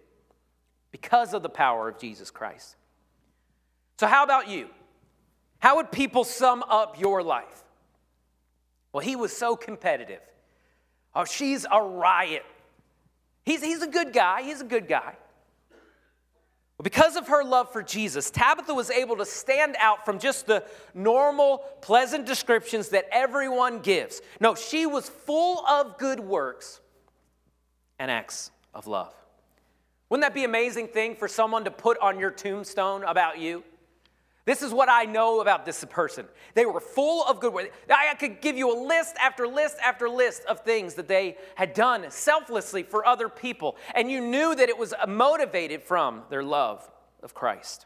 because 0.91 1.35
of 1.35 1.43
the 1.43 1.49
power 1.49 1.89
of 1.89 1.99
Jesus 1.99 2.31
Christ. 2.31 2.77
So, 3.99 4.07
how 4.07 4.23
about 4.23 4.49
you? 4.49 4.69
How 5.59 5.77
would 5.77 5.91
people 5.91 6.25
sum 6.25 6.63
up 6.69 7.01
your 7.01 7.23
life? 7.23 7.65
Well, 8.93 9.05
he 9.05 9.17
was 9.17 9.37
so 9.37 9.57
competitive. 9.57 10.21
Oh, 11.15 11.25
she's 11.25 11.67
a 11.71 11.83
riot. 11.83 12.45
He's, 13.45 13.63
he's 13.63 13.83
a 13.83 13.89
good 13.89 14.13
guy. 14.13 14.43
He's 14.43 14.61
a 14.61 14.65
good 14.65 14.89
guy. 14.89 15.17
Well, 15.71 16.85
because 16.85 17.17
of 17.17 17.27
her 17.27 17.43
love 17.43 17.73
for 17.73 17.83
Jesus, 17.83 18.31
Tabitha 18.31 18.73
was 18.73 18.89
able 18.89 19.17
to 19.17 19.25
stand 19.25 19.75
out 19.81 20.05
from 20.05 20.21
just 20.21 20.47
the 20.47 20.63
normal, 20.95 21.65
pleasant 21.81 22.25
descriptions 22.25 22.91
that 22.91 23.09
everyone 23.11 23.81
gives. 23.81 24.23
No, 24.39 24.55
she 24.55 24.87
was 24.87 25.09
full 25.09 25.67
of 25.67 25.99
good 25.99 26.21
works 26.21 26.81
and 27.99 28.13
acts 28.13 28.53
of 28.73 28.87
love. 28.87 29.13
Wouldn't 30.09 30.23
that 30.23 30.35
be 30.35 30.45
amazing 30.45 30.87
thing 30.87 31.17
for 31.17 31.27
someone 31.27 31.65
to 31.65 31.73
put 31.73 31.99
on 31.99 32.21
your 32.21 32.31
tombstone 32.31 33.03
about 33.03 33.41
you? 33.41 33.65
This 34.49 34.63
is 34.63 34.73
what 34.73 34.89
I 34.89 35.05
know 35.05 35.43
about 35.43 35.67
this 35.67 35.85
person. 35.91 36.25
They 36.55 36.65
were 36.65 36.81
full 36.81 37.23
of 37.27 37.39
good 37.39 37.53
works. 37.53 37.69
I 37.91 38.15
could 38.15 38.41
give 38.41 38.57
you 38.57 38.75
a 38.75 38.79
list 38.83 39.15
after 39.21 39.47
list 39.47 39.77
after 39.85 40.09
list 40.09 40.43
of 40.47 40.61
things 40.61 40.95
that 40.95 41.07
they 41.07 41.37
had 41.55 41.75
done 41.75 42.07
selflessly 42.09 42.83
for 42.83 43.07
other 43.07 43.29
people, 43.29 43.77
and 43.95 44.11
you 44.11 44.23
knew 44.23 44.55
that 44.55 44.71
it 44.71 44.79
was 44.79 44.95
motivated 45.07 45.83
from 45.83 46.23
their 46.31 46.43
love 46.43 46.91
of 47.23 47.35
Christ. 47.35 47.85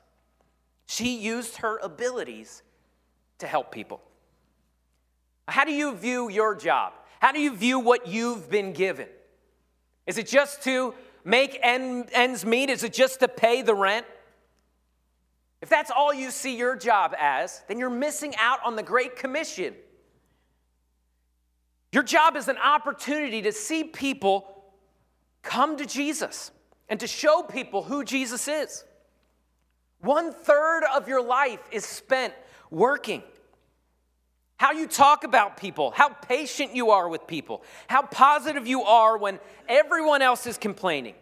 She 0.86 1.16
used 1.16 1.56
her 1.56 1.78
abilities 1.78 2.62
to 3.38 3.48
help 3.48 3.72
people. 3.72 4.00
How 5.48 5.64
do 5.64 5.72
you 5.72 5.96
view 5.96 6.30
your 6.30 6.54
job? 6.54 6.92
How 7.18 7.32
do 7.32 7.40
you 7.40 7.56
view 7.56 7.80
what 7.80 8.06
you've 8.06 8.48
been 8.48 8.72
given? 8.72 9.08
Is 10.06 10.16
it 10.16 10.28
just 10.28 10.62
to 10.62 10.94
make 11.24 11.58
ends 11.60 12.46
meet? 12.46 12.70
Is 12.70 12.84
it 12.84 12.92
just 12.92 13.18
to 13.18 13.26
pay 13.26 13.62
the 13.62 13.74
rent? 13.74 14.06
If 15.62 15.68
that's 15.68 15.92
all 15.92 16.12
you 16.12 16.32
see 16.32 16.56
your 16.56 16.74
job 16.74 17.14
as, 17.16 17.62
then 17.68 17.78
you're 17.78 17.88
missing 17.88 18.34
out 18.36 18.58
on 18.64 18.74
the 18.74 18.82
Great 18.82 19.14
Commission. 19.14 19.74
Your 21.92 22.02
job 22.02 22.36
is 22.36 22.48
an 22.48 22.58
opportunity 22.58 23.42
to 23.42 23.52
see 23.52 23.84
people 23.84 24.64
come 25.42 25.76
to 25.76 25.86
Jesus 25.86 26.50
and 26.88 26.98
to 26.98 27.06
show 27.06 27.42
people 27.42 27.84
who 27.84 28.04
Jesus 28.04 28.48
is. 28.48 28.84
One 30.00 30.32
third 30.32 30.82
of 30.96 31.06
your 31.06 31.22
life 31.22 31.60
is 31.70 31.84
spent 31.84 32.34
working. 32.70 33.22
How 34.56 34.72
you 34.72 34.88
talk 34.88 35.22
about 35.22 35.56
people, 35.56 35.92
how 35.92 36.08
patient 36.08 36.74
you 36.74 36.90
are 36.90 37.08
with 37.08 37.28
people, 37.28 37.62
how 37.86 38.02
positive 38.02 38.66
you 38.66 38.82
are 38.82 39.16
when 39.16 39.38
everyone 39.68 40.22
else 40.22 40.46
is 40.48 40.58
complaining 40.58 41.14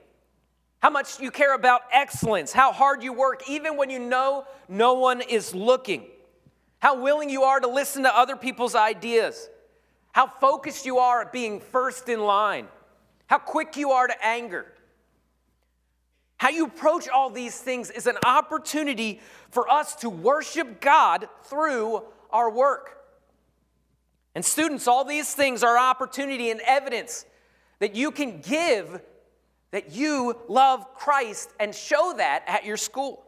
how 0.80 0.90
much 0.90 1.20
you 1.20 1.30
care 1.30 1.54
about 1.54 1.82
excellence, 1.92 2.52
how 2.52 2.72
hard 2.72 3.02
you 3.02 3.12
work, 3.12 3.48
even 3.48 3.76
when 3.76 3.90
you 3.90 3.98
know 3.98 4.44
no 4.68 4.94
one 4.94 5.20
is 5.20 5.54
looking, 5.54 6.04
how 6.78 7.00
willing 7.00 7.30
you 7.30 7.42
are 7.42 7.60
to 7.60 7.68
listen 7.68 8.02
to 8.02 8.16
other 8.16 8.34
people's 8.34 8.74
ideas, 8.74 9.48
how 10.12 10.26
focused 10.26 10.86
you 10.86 10.98
are 10.98 11.22
at 11.22 11.32
being 11.32 11.60
first 11.60 12.08
in 12.08 12.20
line, 12.20 12.66
how 13.26 13.38
quick 13.38 13.76
you 13.76 13.90
are 13.92 14.06
to 14.06 14.24
anger. 14.24 14.66
How 16.38 16.48
you 16.48 16.64
approach 16.64 17.06
all 17.06 17.28
these 17.28 17.60
things 17.60 17.90
is 17.90 18.06
an 18.06 18.16
opportunity 18.24 19.20
for 19.50 19.70
us 19.70 19.94
to 19.96 20.08
worship 20.08 20.80
God 20.80 21.28
through 21.44 22.02
our 22.30 22.50
work. 22.50 22.96
And, 24.34 24.42
students, 24.42 24.88
all 24.88 25.04
these 25.04 25.34
things 25.34 25.62
are 25.62 25.76
opportunity 25.76 26.50
and 26.50 26.62
evidence 26.66 27.26
that 27.78 27.94
you 27.94 28.10
can 28.10 28.40
give 28.40 29.02
that 29.70 29.92
you 29.92 30.36
love 30.48 30.94
Christ 30.94 31.50
and 31.60 31.74
show 31.74 32.14
that 32.16 32.44
at 32.46 32.64
your 32.64 32.76
school. 32.76 33.24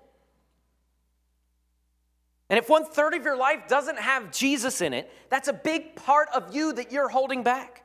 And 2.50 2.58
if 2.58 2.68
one 2.68 2.84
third 2.84 3.14
of 3.14 3.24
your 3.24 3.36
life 3.36 3.66
doesn't 3.66 3.98
have 3.98 4.30
Jesus 4.30 4.82
in 4.82 4.92
it, 4.92 5.10
that's 5.30 5.48
a 5.48 5.52
big 5.52 5.96
part 5.96 6.28
of 6.34 6.54
you 6.54 6.72
that 6.74 6.92
you're 6.92 7.08
holding 7.08 7.42
back. 7.42 7.84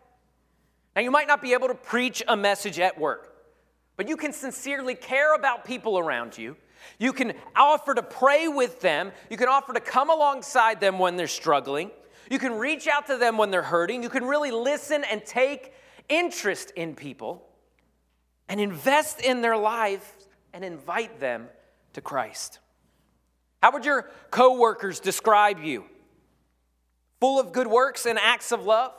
Now, 0.95 1.01
you 1.03 1.11
might 1.11 1.27
not 1.27 1.41
be 1.41 1.53
able 1.53 1.67
to 1.67 1.75
preach 1.75 2.23
a 2.27 2.35
message 2.35 2.79
at 2.79 2.99
work, 2.99 3.33
but 3.95 4.09
you 4.09 4.17
can 4.17 4.33
sincerely 4.33 4.95
care 4.95 5.35
about 5.35 5.63
people 5.63 5.97
around 5.99 6.37
you. 6.37 6.57
You 6.99 7.13
can 7.13 7.33
offer 7.55 7.93
to 7.93 8.03
pray 8.03 8.47
with 8.47 8.81
them. 8.81 9.11
You 9.29 9.37
can 9.37 9.47
offer 9.47 9.73
to 9.73 9.79
come 9.79 10.09
alongside 10.09 10.81
them 10.81 10.99
when 10.99 11.15
they're 11.15 11.27
struggling. 11.27 11.91
You 12.29 12.39
can 12.39 12.53
reach 12.53 12.87
out 12.87 13.07
to 13.07 13.17
them 13.17 13.37
when 13.37 13.51
they're 13.51 13.61
hurting. 13.61 14.03
You 14.03 14.09
can 14.09 14.25
really 14.25 14.51
listen 14.51 15.03
and 15.09 15.23
take 15.23 15.73
interest 16.09 16.71
in 16.75 16.95
people 16.95 17.46
and 18.49 18.59
invest 18.59 19.21
in 19.21 19.41
their 19.41 19.57
life 19.57 20.15
and 20.53 20.63
invite 20.63 21.19
them 21.19 21.47
to 21.93 22.01
Christ. 22.01 22.59
How 23.61 23.71
would 23.71 23.85
your 23.85 24.09
coworkers 24.31 24.99
describe 24.99 25.59
you? 25.59 25.85
Full 27.19 27.39
of 27.39 27.51
good 27.51 27.67
works 27.67 28.05
and 28.05 28.19
acts 28.19 28.51
of 28.51 28.65
love? 28.65 28.93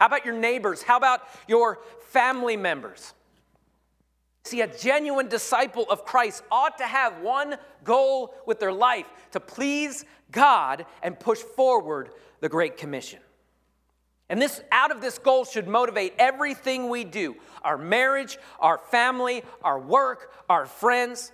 How 0.00 0.06
about 0.06 0.24
your 0.24 0.34
neighbors? 0.34 0.82
How 0.82 0.96
about 0.96 1.20
your 1.46 1.78
family 2.08 2.56
members? 2.56 3.14
See, 4.44 4.60
a 4.60 4.66
genuine 4.66 5.28
disciple 5.28 5.86
of 5.88 6.04
Christ 6.04 6.42
ought 6.50 6.78
to 6.78 6.84
have 6.84 7.20
one 7.20 7.56
goal 7.84 8.34
with 8.46 8.58
their 8.58 8.72
life 8.72 9.06
to 9.30 9.40
please 9.40 10.04
God 10.32 10.86
and 11.02 11.18
push 11.18 11.38
forward 11.38 12.10
the 12.40 12.48
Great 12.48 12.76
Commission. 12.76 13.20
And 14.32 14.40
this 14.40 14.62
out 14.72 14.90
of 14.90 15.02
this 15.02 15.18
goal 15.18 15.44
should 15.44 15.68
motivate 15.68 16.14
everything 16.18 16.88
we 16.88 17.04
do 17.04 17.36
our 17.62 17.76
marriage, 17.76 18.38
our 18.58 18.78
family, 18.78 19.44
our 19.62 19.78
work, 19.78 20.32
our 20.48 20.64
friends. 20.64 21.30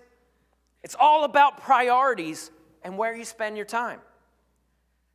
It's 0.83 0.97
all 0.99 1.23
about 1.23 1.61
priorities 1.61 2.51
and 2.83 2.99
where 2.99 3.15
you 3.15 3.25
spend 3.25 3.57
your 3.57 3.67
time. 3.67 4.01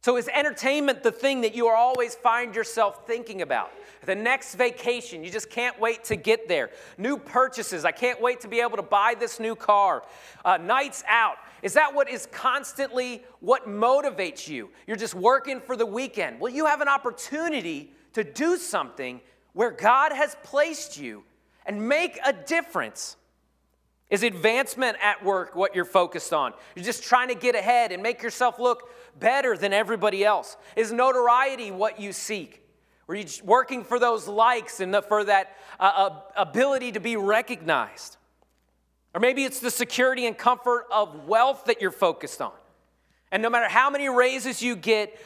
So, 0.01 0.15
is 0.15 0.29
entertainment 0.29 1.03
the 1.03 1.11
thing 1.11 1.41
that 1.41 1.55
you 1.55 1.67
always 1.67 2.15
find 2.15 2.55
yourself 2.55 3.05
thinking 3.05 3.41
about? 3.41 3.69
The 4.05 4.15
next 4.15 4.55
vacation, 4.55 5.23
you 5.23 5.29
just 5.29 5.49
can't 5.49 5.77
wait 5.77 6.05
to 6.05 6.15
get 6.15 6.47
there. 6.47 6.69
New 6.97 7.17
purchases, 7.17 7.83
I 7.83 7.91
can't 7.91 8.21
wait 8.21 8.39
to 8.41 8.47
be 8.47 8.61
able 8.61 8.77
to 8.77 8.83
buy 8.83 9.13
this 9.19 9.41
new 9.41 9.55
car. 9.55 10.03
Uh, 10.45 10.55
nights 10.55 11.03
out, 11.07 11.35
is 11.63 11.73
that 11.73 11.95
what 11.95 12.09
is 12.09 12.27
constantly 12.27 13.23
what 13.39 13.67
motivates 13.67 14.47
you? 14.47 14.69
You're 14.85 14.97
just 14.97 15.15
working 15.15 15.61
for 15.61 15.77
the 15.77 15.85
weekend. 15.85 16.39
Well, 16.41 16.53
you 16.53 16.65
have 16.65 16.81
an 16.81 16.89
opportunity 16.89 17.91
to 18.13 18.23
do 18.23 18.57
something 18.57 19.21
where 19.53 19.71
God 19.71 20.11
has 20.11 20.35
placed 20.43 20.99
you 20.99 21.23
and 21.65 21.87
make 21.87 22.19
a 22.25 22.33
difference. 22.33 23.15
Is 24.09 24.23
advancement 24.23 24.97
at 25.01 25.23
work 25.23 25.55
what 25.55 25.73
you're 25.73 25.85
focused 25.85 26.33
on? 26.33 26.53
You're 26.75 26.85
just 26.85 27.01
trying 27.01 27.29
to 27.29 27.35
get 27.35 27.55
ahead 27.55 27.93
and 27.93 28.03
make 28.03 28.21
yourself 28.21 28.59
look 28.59 28.89
better 29.17 29.55
than 29.55 29.71
everybody 29.71 30.25
else. 30.25 30.57
Is 30.75 30.91
notoriety 30.91 31.71
what 31.71 31.99
you 31.99 32.11
seek? 32.11 32.61
Are 33.07 33.15
you 33.15 33.25
working 33.43 33.85
for 33.85 33.99
those 33.99 34.27
likes 34.27 34.81
and 34.81 34.93
the, 34.93 35.01
for 35.01 35.23
that 35.23 35.55
uh, 35.79 35.83
uh, 35.83 36.19
ability 36.35 36.91
to 36.91 36.99
be 36.99 37.15
recognized? 37.15 38.17
Or 39.13 39.19
maybe 39.19 39.43
it's 39.43 39.59
the 39.59 39.71
security 39.71 40.25
and 40.25 40.37
comfort 40.37 40.85
of 40.91 41.27
wealth 41.27 41.65
that 41.65 41.81
you're 41.81 41.91
focused 41.91 42.41
on. 42.41 42.53
And 43.31 43.41
no 43.41 43.49
matter 43.49 43.67
how 43.67 43.89
many 43.89 44.09
raises 44.09 44.61
you 44.61 44.75
get, 44.75 45.19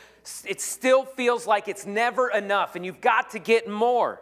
it 0.46 0.62
still 0.62 1.06
feels 1.06 1.48
like 1.48 1.68
it's 1.68 1.86
never 1.86 2.30
enough 2.30 2.76
and 2.76 2.86
you've 2.86 3.02
got 3.02 3.32
to 3.32 3.40
get 3.40 3.68
more. 3.68 4.22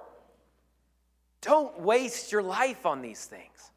Don't 1.41 1.79
waste 1.81 2.31
your 2.31 2.43
life 2.43 2.85
on 2.85 3.01
these 3.01 3.25
things. 3.25 3.71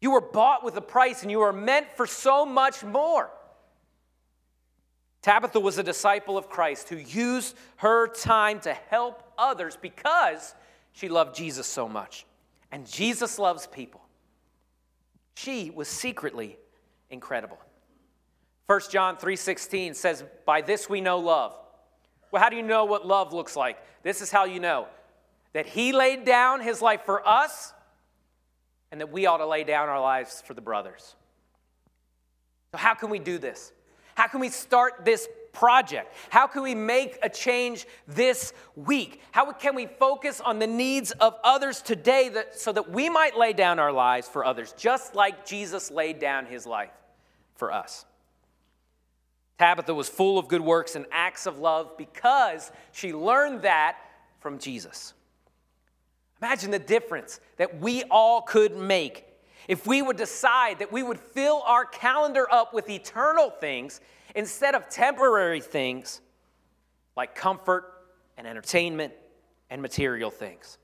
You 0.00 0.10
were 0.10 0.20
bought 0.20 0.64
with 0.64 0.76
a 0.76 0.82
price 0.82 1.22
and 1.22 1.30
you 1.30 1.40
are 1.40 1.52
meant 1.52 1.86
for 1.96 2.06
so 2.06 2.44
much 2.44 2.84
more. 2.84 3.30
Tabitha 5.22 5.58
was 5.58 5.78
a 5.78 5.82
disciple 5.82 6.36
of 6.36 6.50
Christ 6.50 6.90
who 6.90 6.96
used 6.96 7.56
her 7.76 8.08
time 8.08 8.60
to 8.60 8.74
help 8.74 9.22
others 9.38 9.78
because 9.80 10.54
she 10.92 11.08
loved 11.08 11.34
Jesus 11.34 11.66
so 11.66 11.88
much. 11.88 12.26
And 12.70 12.86
Jesus 12.86 13.38
loves 13.38 13.66
people. 13.66 14.03
She 15.34 15.70
was 15.70 15.88
secretly 15.88 16.58
incredible. 17.10 17.58
1 18.66 18.90
John 18.90 19.16
3:16 19.16 19.94
says, 19.94 20.22
"By 20.46 20.60
this 20.60 20.88
we 20.88 21.00
know 21.00 21.18
love." 21.18 21.56
Well, 22.30 22.42
how 22.42 22.48
do 22.48 22.56
you 22.56 22.62
know 22.62 22.84
what 22.84 23.06
love 23.06 23.32
looks 23.32 23.56
like? 23.56 23.78
This 24.02 24.20
is 24.20 24.30
how 24.30 24.44
you 24.44 24.60
know 24.60 24.88
that 25.52 25.66
he 25.66 25.92
laid 25.92 26.24
down 26.24 26.60
his 26.60 26.82
life 26.82 27.04
for 27.04 27.26
us 27.26 27.72
and 28.90 29.00
that 29.00 29.10
we 29.10 29.26
ought 29.26 29.38
to 29.38 29.46
lay 29.46 29.64
down 29.64 29.88
our 29.88 30.00
lives 30.00 30.42
for 30.42 30.54
the 30.54 30.60
brothers. 30.60 31.16
So, 32.72 32.78
how 32.78 32.94
can 32.94 33.10
we 33.10 33.18
do 33.18 33.38
this? 33.38 33.72
How 34.14 34.28
can 34.28 34.40
we 34.40 34.48
start 34.48 35.04
this 35.04 35.28
project? 35.54 36.14
How 36.28 36.46
can 36.46 36.62
we 36.62 36.74
make 36.74 37.18
a 37.22 37.30
change 37.30 37.86
this 38.06 38.52
week? 38.76 39.22
How 39.30 39.50
can 39.52 39.74
we 39.74 39.86
focus 39.86 40.40
on 40.40 40.58
the 40.58 40.66
needs 40.66 41.12
of 41.12 41.34
others 41.42 41.80
today 41.80 42.28
that, 42.30 42.58
so 42.58 42.72
that 42.72 42.90
we 42.90 43.08
might 43.08 43.38
lay 43.38 43.54
down 43.54 43.78
our 43.78 43.92
lives 43.92 44.28
for 44.28 44.44
others, 44.44 44.74
just 44.76 45.14
like 45.14 45.46
Jesus 45.46 45.90
laid 45.90 46.18
down 46.18 46.44
his 46.46 46.66
life 46.66 46.92
for 47.54 47.72
us? 47.72 48.04
Tabitha 49.58 49.94
was 49.94 50.08
full 50.08 50.38
of 50.38 50.48
good 50.48 50.60
works 50.60 50.96
and 50.96 51.06
acts 51.12 51.46
of 51.46 51.58
love 51.58 51.96
because 51.96 52.72
she 52.92 53.12
learned 53.12 53.62
that 53.62 53.96
from 54.40 54.58
Jesus. 54.58 55.14
Imagine 56.42 56.70
the 56.70 56.78
difference 56.78 57.40
that 57.56 57.80
we 57.80 58.02
all 58.04 58.42
could 58.42 58.76
make 58.76 59.24
if 59.68 59.86
we 59.86 60.02
would 60.02 60.16
decide 60.16 60.80
that 60.80 60.92
we 60.92 61.02
would 61.02 61.18
fill 61.18 61.62
our 61.64 61.84
calendar 61.84 62.46
up 62.52 62.74
with 62.74 62.90
eternal 62.90 63.50
things 63.50 64.00
instead 64.34 64.74
of 64.74 64.88
temporary 64.88 65.60
things 65.60 66.20
like 67.16 67.34
comfort 67.34 67.84
and 68.36 68.46
entertainment 68.46 69.12
and 69.70 69.80
material 69.80 70.30
things. 70.30 70.78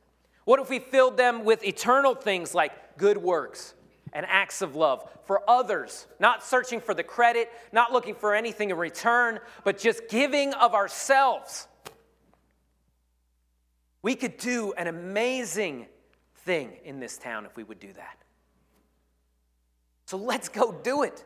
What 0.44 0.60
if 0.60 0.70
we 0.70 0.78
filled 0.78 1.16
them 1.16 1.44
with 1.44 1.64
eternal 1.64 2.14
things 2.14 2.54
like 2.54 2.96
good 2.96 3.18
works 3.18 3.74
and 4.12 4.26
acts 4.28 4.62
of 4.62 4.74
love 4.74 5.08
for 5.24 5.48
others, 5.48 6.06
not 6.18 6.44
searching 6.44 6.80
for 6.80 6.94
the 6.94 7.02
credit, 7.02 7.50
not 7.72 7.92
looking 7.92 8.14
for 8.14 8.34
anything 8.34 8.70
in 8.70 8.76
return, 8.76 9.38
but 9.64 9.78
just 9.78 10.08
giving 10.08 10.54
of 10.54 10.74
ourselves 10.74 11.68
we 14.02 14.14
could 14.14 14.36
do 14.38 14.72
an 14.74 14.86
amazing 14.86 15.86
thing 16.36 16.72
in 16.84 17.00
this 17.00 17.18
town 17.18 17.44
if 17.44 17.56
we 17.56 17.64
would 17.64 17.80
do 17.80 17.92
that. 17.92 18.16
So 20.06 20.16
let's 20.16 20.48
go 20.48 20.72
do 20.72 21.02
it. 21.02 21.24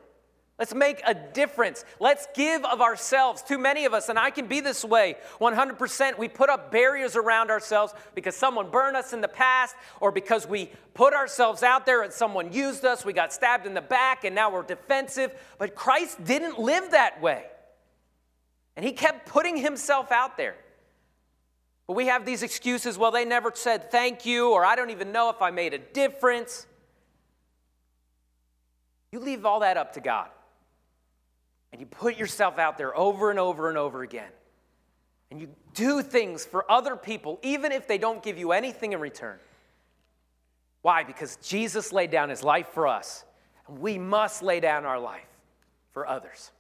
Let's 0.56 0.72
make 0.72 1.02
a 1.04 1.14
difference. 1.14 1.84
Let's 1.98 2.28
give 2.32 2.64
of 2.64 2.80
ourselves. 2.80 3.42
Too 3.42 3.58
many 3.58 3.86
of 3.86 3.92
us, 3.94 4.08
and 4.08 4.16
I 4.16 4.30
can 4.30 4.46
be 4.46 4.60
this 4.60 4.84
way 4.84 5.16
100%. 5.40 6.16
We 6.16 6.28
put 6.28 6.48
up 6.48 6.70
barriers 6.70 7.16
around 7.16 7.50
ourselves 7.50 7.92
because 8.14 8.36
someone 8.36 8.70
burned 8.70 8.96
us 8.96 9.12
in 9.12 9.20
the 9.20 9.28
past, 9.28 9.74
or 10.00 10.12
because 10.12 10.46
we 10.46 10.70
put 10.94 11.12
ourselves 11.12 11.64
out 11.64 11.86
there 11.86 12.02
and 12.02 12.12
someone 12.12 12.52
used 12.52 12.84
us, 12.84 13.04
we 13.04 13.12
got 13.12 13.32
stabbed 13.32 13.66
in 13.66 13.74
the 13.74 13.80
back, 13.80 14.22
and 14.22 14.32
now 14.32 14.52
we're 14.52 14.62
defensive. 14.62 15.32
But 15.58 15.74
Christ 15.74 16.24
didn't 16.24 16.60
live 16.60 16.92
that 16.92 17.20
way. 17.20 17.46
And 18.76 18.84
he 18.84 18.92
kept 18.92 19.26
putting 19.26 19.56
himself 19.56 20.12
out 20.12 20.36
there. 20.36 20.54
But 21.88 21.94
we 21.94 22.06
have 22.06 22.24
these 22.24 22.44
excuses 22.44 22.96
well, 22.96 23.10
they 23.10 23.24
never 23.24 23.50
said 23.54 23.90
thank 23.90 24.24
you, 24.24 24.50
or 24.50 24.64
I 24.64 24.76
don't 24.76 24.90
even 24.90 25.10
know 25.10 25.30
if 25.30 25.42
I 25.42 25.50
made 25.50 25.74
a 25.74 25.78
difference. 25.78 26.66
You 29.10 29.18
leave 29.18 29.44
all 29.44 29.60
that 29.60 29.76
up 29.76 29.94
to 29.94 30.00
God. 30.00 30.28
And 31.74 31.80
you 31.80 31.88
put 31.88 32.16
yourself 32.16 32.60
out 32.60 32.78
there 32.78 32.96
over 32.96 33.30
and 33.30 33.38
over 33.40 33.68
and 33.68 33.76
over 33.76 34.04
again. 34.04 34.30
And 35.32 35.40
you 35.40 35.48
do 35.74 36.02
things 36.02 36.44
for 36.44 36.70
other 36.70 36.94
people, 36.94 37.40
even 37.42 37.72
if 37.72 37.88
they 37.88 37.98
don't 37.98 38.22
give 38.22 38.38
you 38.38 38.52
anything 38.52 38.92
in 38.92 39.00
return. 39.00 39.40
Why? 40.82 41.02
Because 41.02 41.34
Jesus 41.42 41.92
laid 41.92 42.12
down 42.12 42.28
his 42.28 42.44
life 42.44 42.68
for 42.68 42.87
us, 42.87 43.24
and 43.66 43.80
we 43.80 43.98
must 43.98 44.40
lay 44.40 44.60
down 44.60 44.84
our 44.84 45.00
life 45.00 45.26
for 45.90 46.06
others. 46.06 46.52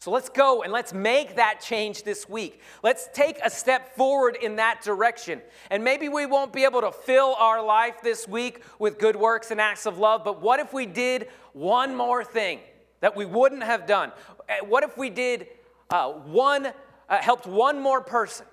So 0.00 0.10
let's 0.10 0.28
go 0.28 0.62
and 0.62 0.70
let's 0.70 0.92
make 0.92 1.36
that 1.36 1.62
change 1.62 2.02
this 2.02 2.28
week. 2.28 2.60
Let's 2.82 3.08
take 3.14 3.38
a 3.42 3.48
step 3.48 3.96
forward 3.96 4.36
in 4.36 4.56
that 4.56 4.82
direction. 4.82 5.40
And 5.70 5.82
maybe 5.82 6.10
we 6.10 6.26
won't 6.26 6.52
be 6.52 6.64
able 6.64 6.82
to 6.82 6.92
fill 6.92 7.36
our 7.38 7.64
life 7.64 8.02
this 8.02 8.28
week 8.28 8.62
with 8.78 8.98
good 8.98 9.16
works 9.16 9.50
and 9.50 9.62
acts 9.62 9.86
of 9.86 9.96
love, 9.96 10.24
but 10.24 10.42
what 10.42 10.60
if 10.60 10.74
we 10.74 10.84
did 10.84 11.28
one 11.54 11.94
more 11.94 12.22
thing 12.22 12.60
that 13.04 13.14
we 13.14 13.26
wouldn't 13.26 13.62
have 13.62 13.86
done? 13.86 14.10
Eh, 14.48 14.60
what 14.66 14.82
if 14.82 14.96
we 14.96 15.10
did 15.10 15.46
uh, 15.90 16.10
one, 16.10 16.68
uh, 17.06 17.18
helped 17.18 17.46
one 17.46 17.78
more 17.78 18.00
person? 18.00 18.46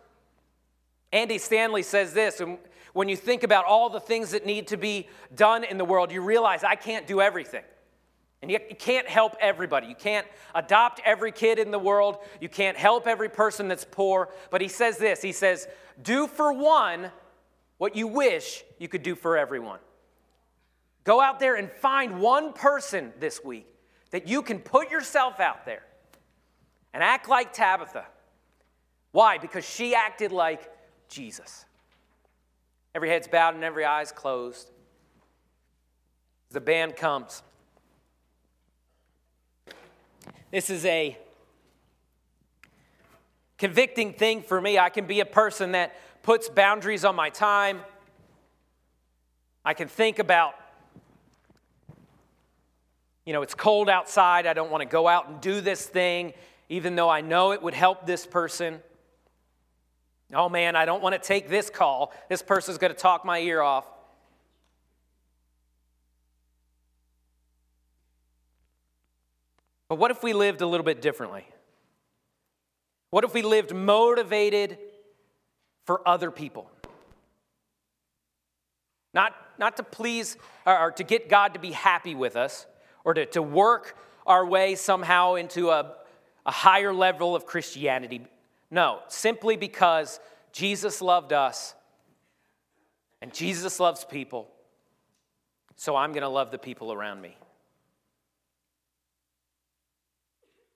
Andy 1.14 1.38
Stanley 1.38 1.84
says 1.84 2.12
this, 2.12 2.42
and 2.42 2.58
when 2.92 3.08
you 3.08 3.16
think 3.16 3.44
about 3.44 3.64
all 3.64 3.90
the 3.90 4.02
things 4.02 4.32
that 4.32 4.46
need 4.46 4.68
to 4.68 4.76
be 4.76 5.08
done 5.34 5.64
in 5.64 5.78
the 5.78 5.86
world, 5.86 6.12
you 6.12 6.22
realize 6.22 6.66
I 6.66 6.76
can't 6.76 7.08
do 7.08 7.22
everything. 7.22 7.64
And 8.42 8.52
you 8.52 8.60
can't 8.78 9.08
help 9.08 9.38
everybody. 9.40 9.88
You 9.88 9.96
can't 9.96 10.28
adopt 10.54 11.00
every 11.06 11.32
kid 11.32 11.58
in 11.58 11.72
the 11.72 11.80
world. 11.80 12.18
You 12.42 12.50
can't 12.50 12.76
help 12.76 13.08
every 13.08 13.30
person 13.30 13.70
that's 13.70 13.86
poor. 13.90 14.34
But 14.50 14.60
he 14.60 14.68
says 14.68 14.98
this 14.98 15.22
He 15.22 15.32
says, 15.32 15.66
Do 16.02 16.28
for 16.28 16.52
one 16.52 17.10
what 17.78 17.96
you 17.96 18.06
wish 18.06 18.66
you 18.80 18.90
could 18.90 19.04
do 19.04 19.16
for 19.16 19.38
everyone. 19.38 19.80
Go 21.06 21.22
out 21.22 21.40
there 21.40 21.56
and 21.56 21.72
find 21.72 22.20
one 22.20 22.52
person 22.52 23.14
this 23.18 23.42
week 23.46 23.71
that 24.12 24.28
you 24.28 24.42
can 24.42 24.60
put 24.60 24.92
yourself 24.92 25.40
out 25.40 25.66
there 25.66 25.84
and 26.94 27.02
act 27.02 27.28
like 27.28 27.54
Tabitha. 27.54 28.06
Why? 29.12 29.38
Because 29.38 29.66
she 29.66 29.96
acted 29.96 30.32
like 30.32 30.70
Jesus. 31.10 31.66
Every 32.94 33.10
head's 33.10 33.28
bowed 33.28 33.56
and 33.56 33.64
every 33.64 33.86
eye's 33.86 34.12
closed. 34.12 34.70
The 36.52 36.62
band 36.62 36.96
comes. 36.96 37.42
This 40.52 40.70
is 40.70 40.86
a 40.86 41.18
convicting 43.58 44.12
thing 44.12 44.42
for 44.42 44.60
me. 44.60 44.78
I 44.78 44.90
can 44.90 45.06
be 45.06 45.22
a 45.22 45.26
person 45.26 45.72
that 45.72 45.96
puts 46.24 46.50
boundaries 46.50 47.06
on 47.06 47.16
my 47.16 47.30
time. 47.30 47.82
I 49.64 49.74
can 49.74 49.88
think 49.88 50.20
about, 50.20 50.56
you 53.26 53.34
know, 53.34 53.42
it's 53.42 53.54
cold 53.54 53.90
outside. 53.90 54.48
I 54.48 54.54
don't 54.54 54.72
want 54.72 54.82
to 54.82 54.88
go 54.88 55.08
out 55.08 55.30
and 55.30 55.42
do 55.42 55.62
this 55.62 55.86
thing, 55.86 56.34
even 56.70 56.96
though 56.96 57.10
I 57.10 57.22
know 57.22 57.52
it 57.52 57.62
would 57.62 57.74
help 57.74 58.06
this 58.06 58.26
person. 58.26 58.80
Oh 60.34 60.50
man, 60.50 60.76
I 60.76 60.86
don't 60.86 61.04
want 61.04 61.14
to 61.14 61.20
take 61.20 61.50
this 61.50 61.70
call. 61.70 62.14
This 62.30 62.42
person's 62.42 62.78
going 62.78 62.94
to 62.94 62.98
talk 62.98 63.26
my 63.26 63.40
ear 63.40 63.62
off. 63.62 63.86
But 69.90 69.96
what 69.96 70.10
if 70.10 70.24
we 70.24 70.32
lived 70.32 70.62
a 70.62 70.66
little 70.66 70.86
bit 70.86 71.02
differently? 71.02 71.46
What 73.10 73.26
if 73.26 73.34
we 73.34 73.42
lived 73.42 73.76
motivated 73.76 74.78
for 75.86 76.08
other 76.08 76.32
people? 76.32 76.72
Not, 79.14 79.36
not 79.60 79.76
to 79.78 79.84
please 79.84 80.38
or, 80.66 80.92
to 80.92 81.04
get 81.04 81.28
God 81.28 81.56
to 81.56 81.60
be 81.60 81.72
happy 81.72 82.16
with 82.16 82.38
us 82.38 82.66
or 83.04 83.14
to, 83.14 83.26
to 83.28 83.42
work 83.42 83.98
our 84.26 84.46
way 84.46 84.76
somehow 84.76 85.36
into 85.36 85.70
a, 85.70 85.94
a 86.46 86.52
higher 86.52 86.94
level 86.94 87.36
of 87.36 87.46
Christianity. 87.46 88.26
No, 88.70 89.00
simply 89.08 89.58
because 89.58 90.20
Jesus 90.52 91.02
loved 91.02 91.34
us 91.34 91.74
and 93.22 93.34
Jesus 93.34 93.80
loves 93.80 94.06
people, 94.06 94.50
so 95.76 95.96
I'm 95.96 96.12
going 96.12 96.22
to 96.22 96.30
love 96.30 96.52
the 96.52 96.58
people 96.58 96.92
around 96.92 97.22
me. 97.22 97.38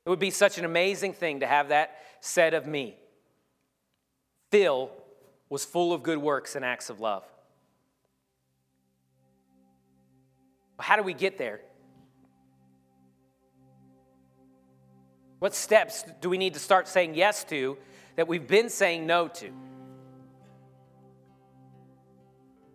It 0.05 0.09
would 0.09 0.19
be 0.19 0.29
such 0.29 0.57
an 0.59 0.65
amazing 0.65 1.13
thing 1.13 1.39
to 1.39 1.47
have 1.47 1.69
that 1.69 1.97
said 2.19 2.53
of 2.53 2.67
me. 2.67 2.95
Phil 4.51 4.91
was 5.49 5.65
full 5.65 5.93
of 5.93 6.03
good 6.03 6.19
works 6.19 6.55
and 6.55 6.63
acts 6.63 6.89
of 6.89 6.99
love. 6.99 7.23
How 10.79 10.95
do 10.95 11.03
we 11.03 11.13
get 11.13 11.37
there? 11.37 11.61
What 15.45 15.53
steps 15.53 16.03
do 16.21 16.29
we 16.31 16.39
need 16.39 16.55
to 16.55 16.59
start 16.59 16.87
saying 16.87 17.13
yes 17.13 17.43
to 17.43 17.77
that 18.15 18.27
we've 18.27 18.47
been 18.47 18.67
saying 18.67 19.05
no 19.05 19.27
to? 19.27 19.45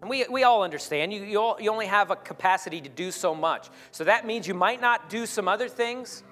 And 0.00 0.09
we, 0.09 0.24
we 0.30 0.44
all 0.44 0.62
understand 0.62 1.12
you, 1.12 1.20
you, 1.24 1.40
all, 1.40 1.61
you 1.61 1.68
only 1.72 1.87
have 1.87 2.12
a 2.12 2.14
capacity 2.14 2.80
to 2.80 2.88
do 2.88 3.11
so 3.11 3.35
much. 3.35 3.68
So 3.90 4.04
that 4.04 4.24
means 4.24 4.46
you 4.46 4.54
might 4.54 4.80
not 4.80 5.11
do 5.11 5.26
some 5.26 5.48
other 5.48 5.68
things 5.68 6.22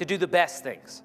to 0.00 0.04
do 0.04 0.16
the 0.16 0.26
best 0.26 0.64
things. 0.64 1.04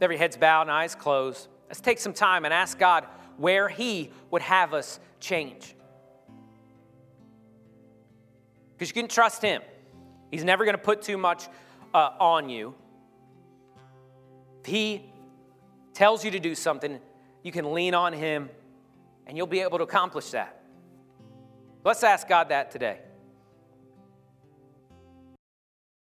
every 0.00 0.16
head's 0.16 0.38
bowed 0.38 0.62
and 0.62 0.70
eyes 0.70 0.94
closed, 0.94 1.48
let's 1.68 1.82
take 1.82 1.98
some 1.98 2.14
time 2.14 2.46
and 2.46 2.54
ask 2.54 2.78
God 2.78 3.04
where 3.36 3.68
He 3.68 4.10
would 4.30 4.40
have 4.40 4.72
us 4.72 4.98
change. 5.20 5.76
Because 8.72 8.88
you 8.88 8.94
can 8.94 9.06
trust 9.06 9.42
Him, 9.42 9.60
He's 10.34 10.42
never 10.42 10.64
going 10.64 10.76
to 10.76 10.82
put 10.82 11.00
too 11.02 11.16
much 11.16 11.46
uh, 11.94 12.10
on 12.18 12.48
you. 12.48 12.74
If 14.64 14.66
He 14.66 15.12
tells 15.92 16.24
you 16.24 16.32
to 16.32 16.40
do 16.40 16.56
something, 16.56 16.98
you 17.44 17.52
can 17.52 17.72
lean 17.72 17.94
on 17.94 18.12
Him 18.12 18.50
and 19.28 19.36
you'll 19.36 19.46
be 19.46 19.60
able 19.60 19.78
to 19.78 19.84
accomplish 19.84 20.30
that. 20.30 20.60
Let's 21.84 22.02
ask 22.02 22.26
God 22.26 22.48
that 22.48 22.72
today. 22.72 22.98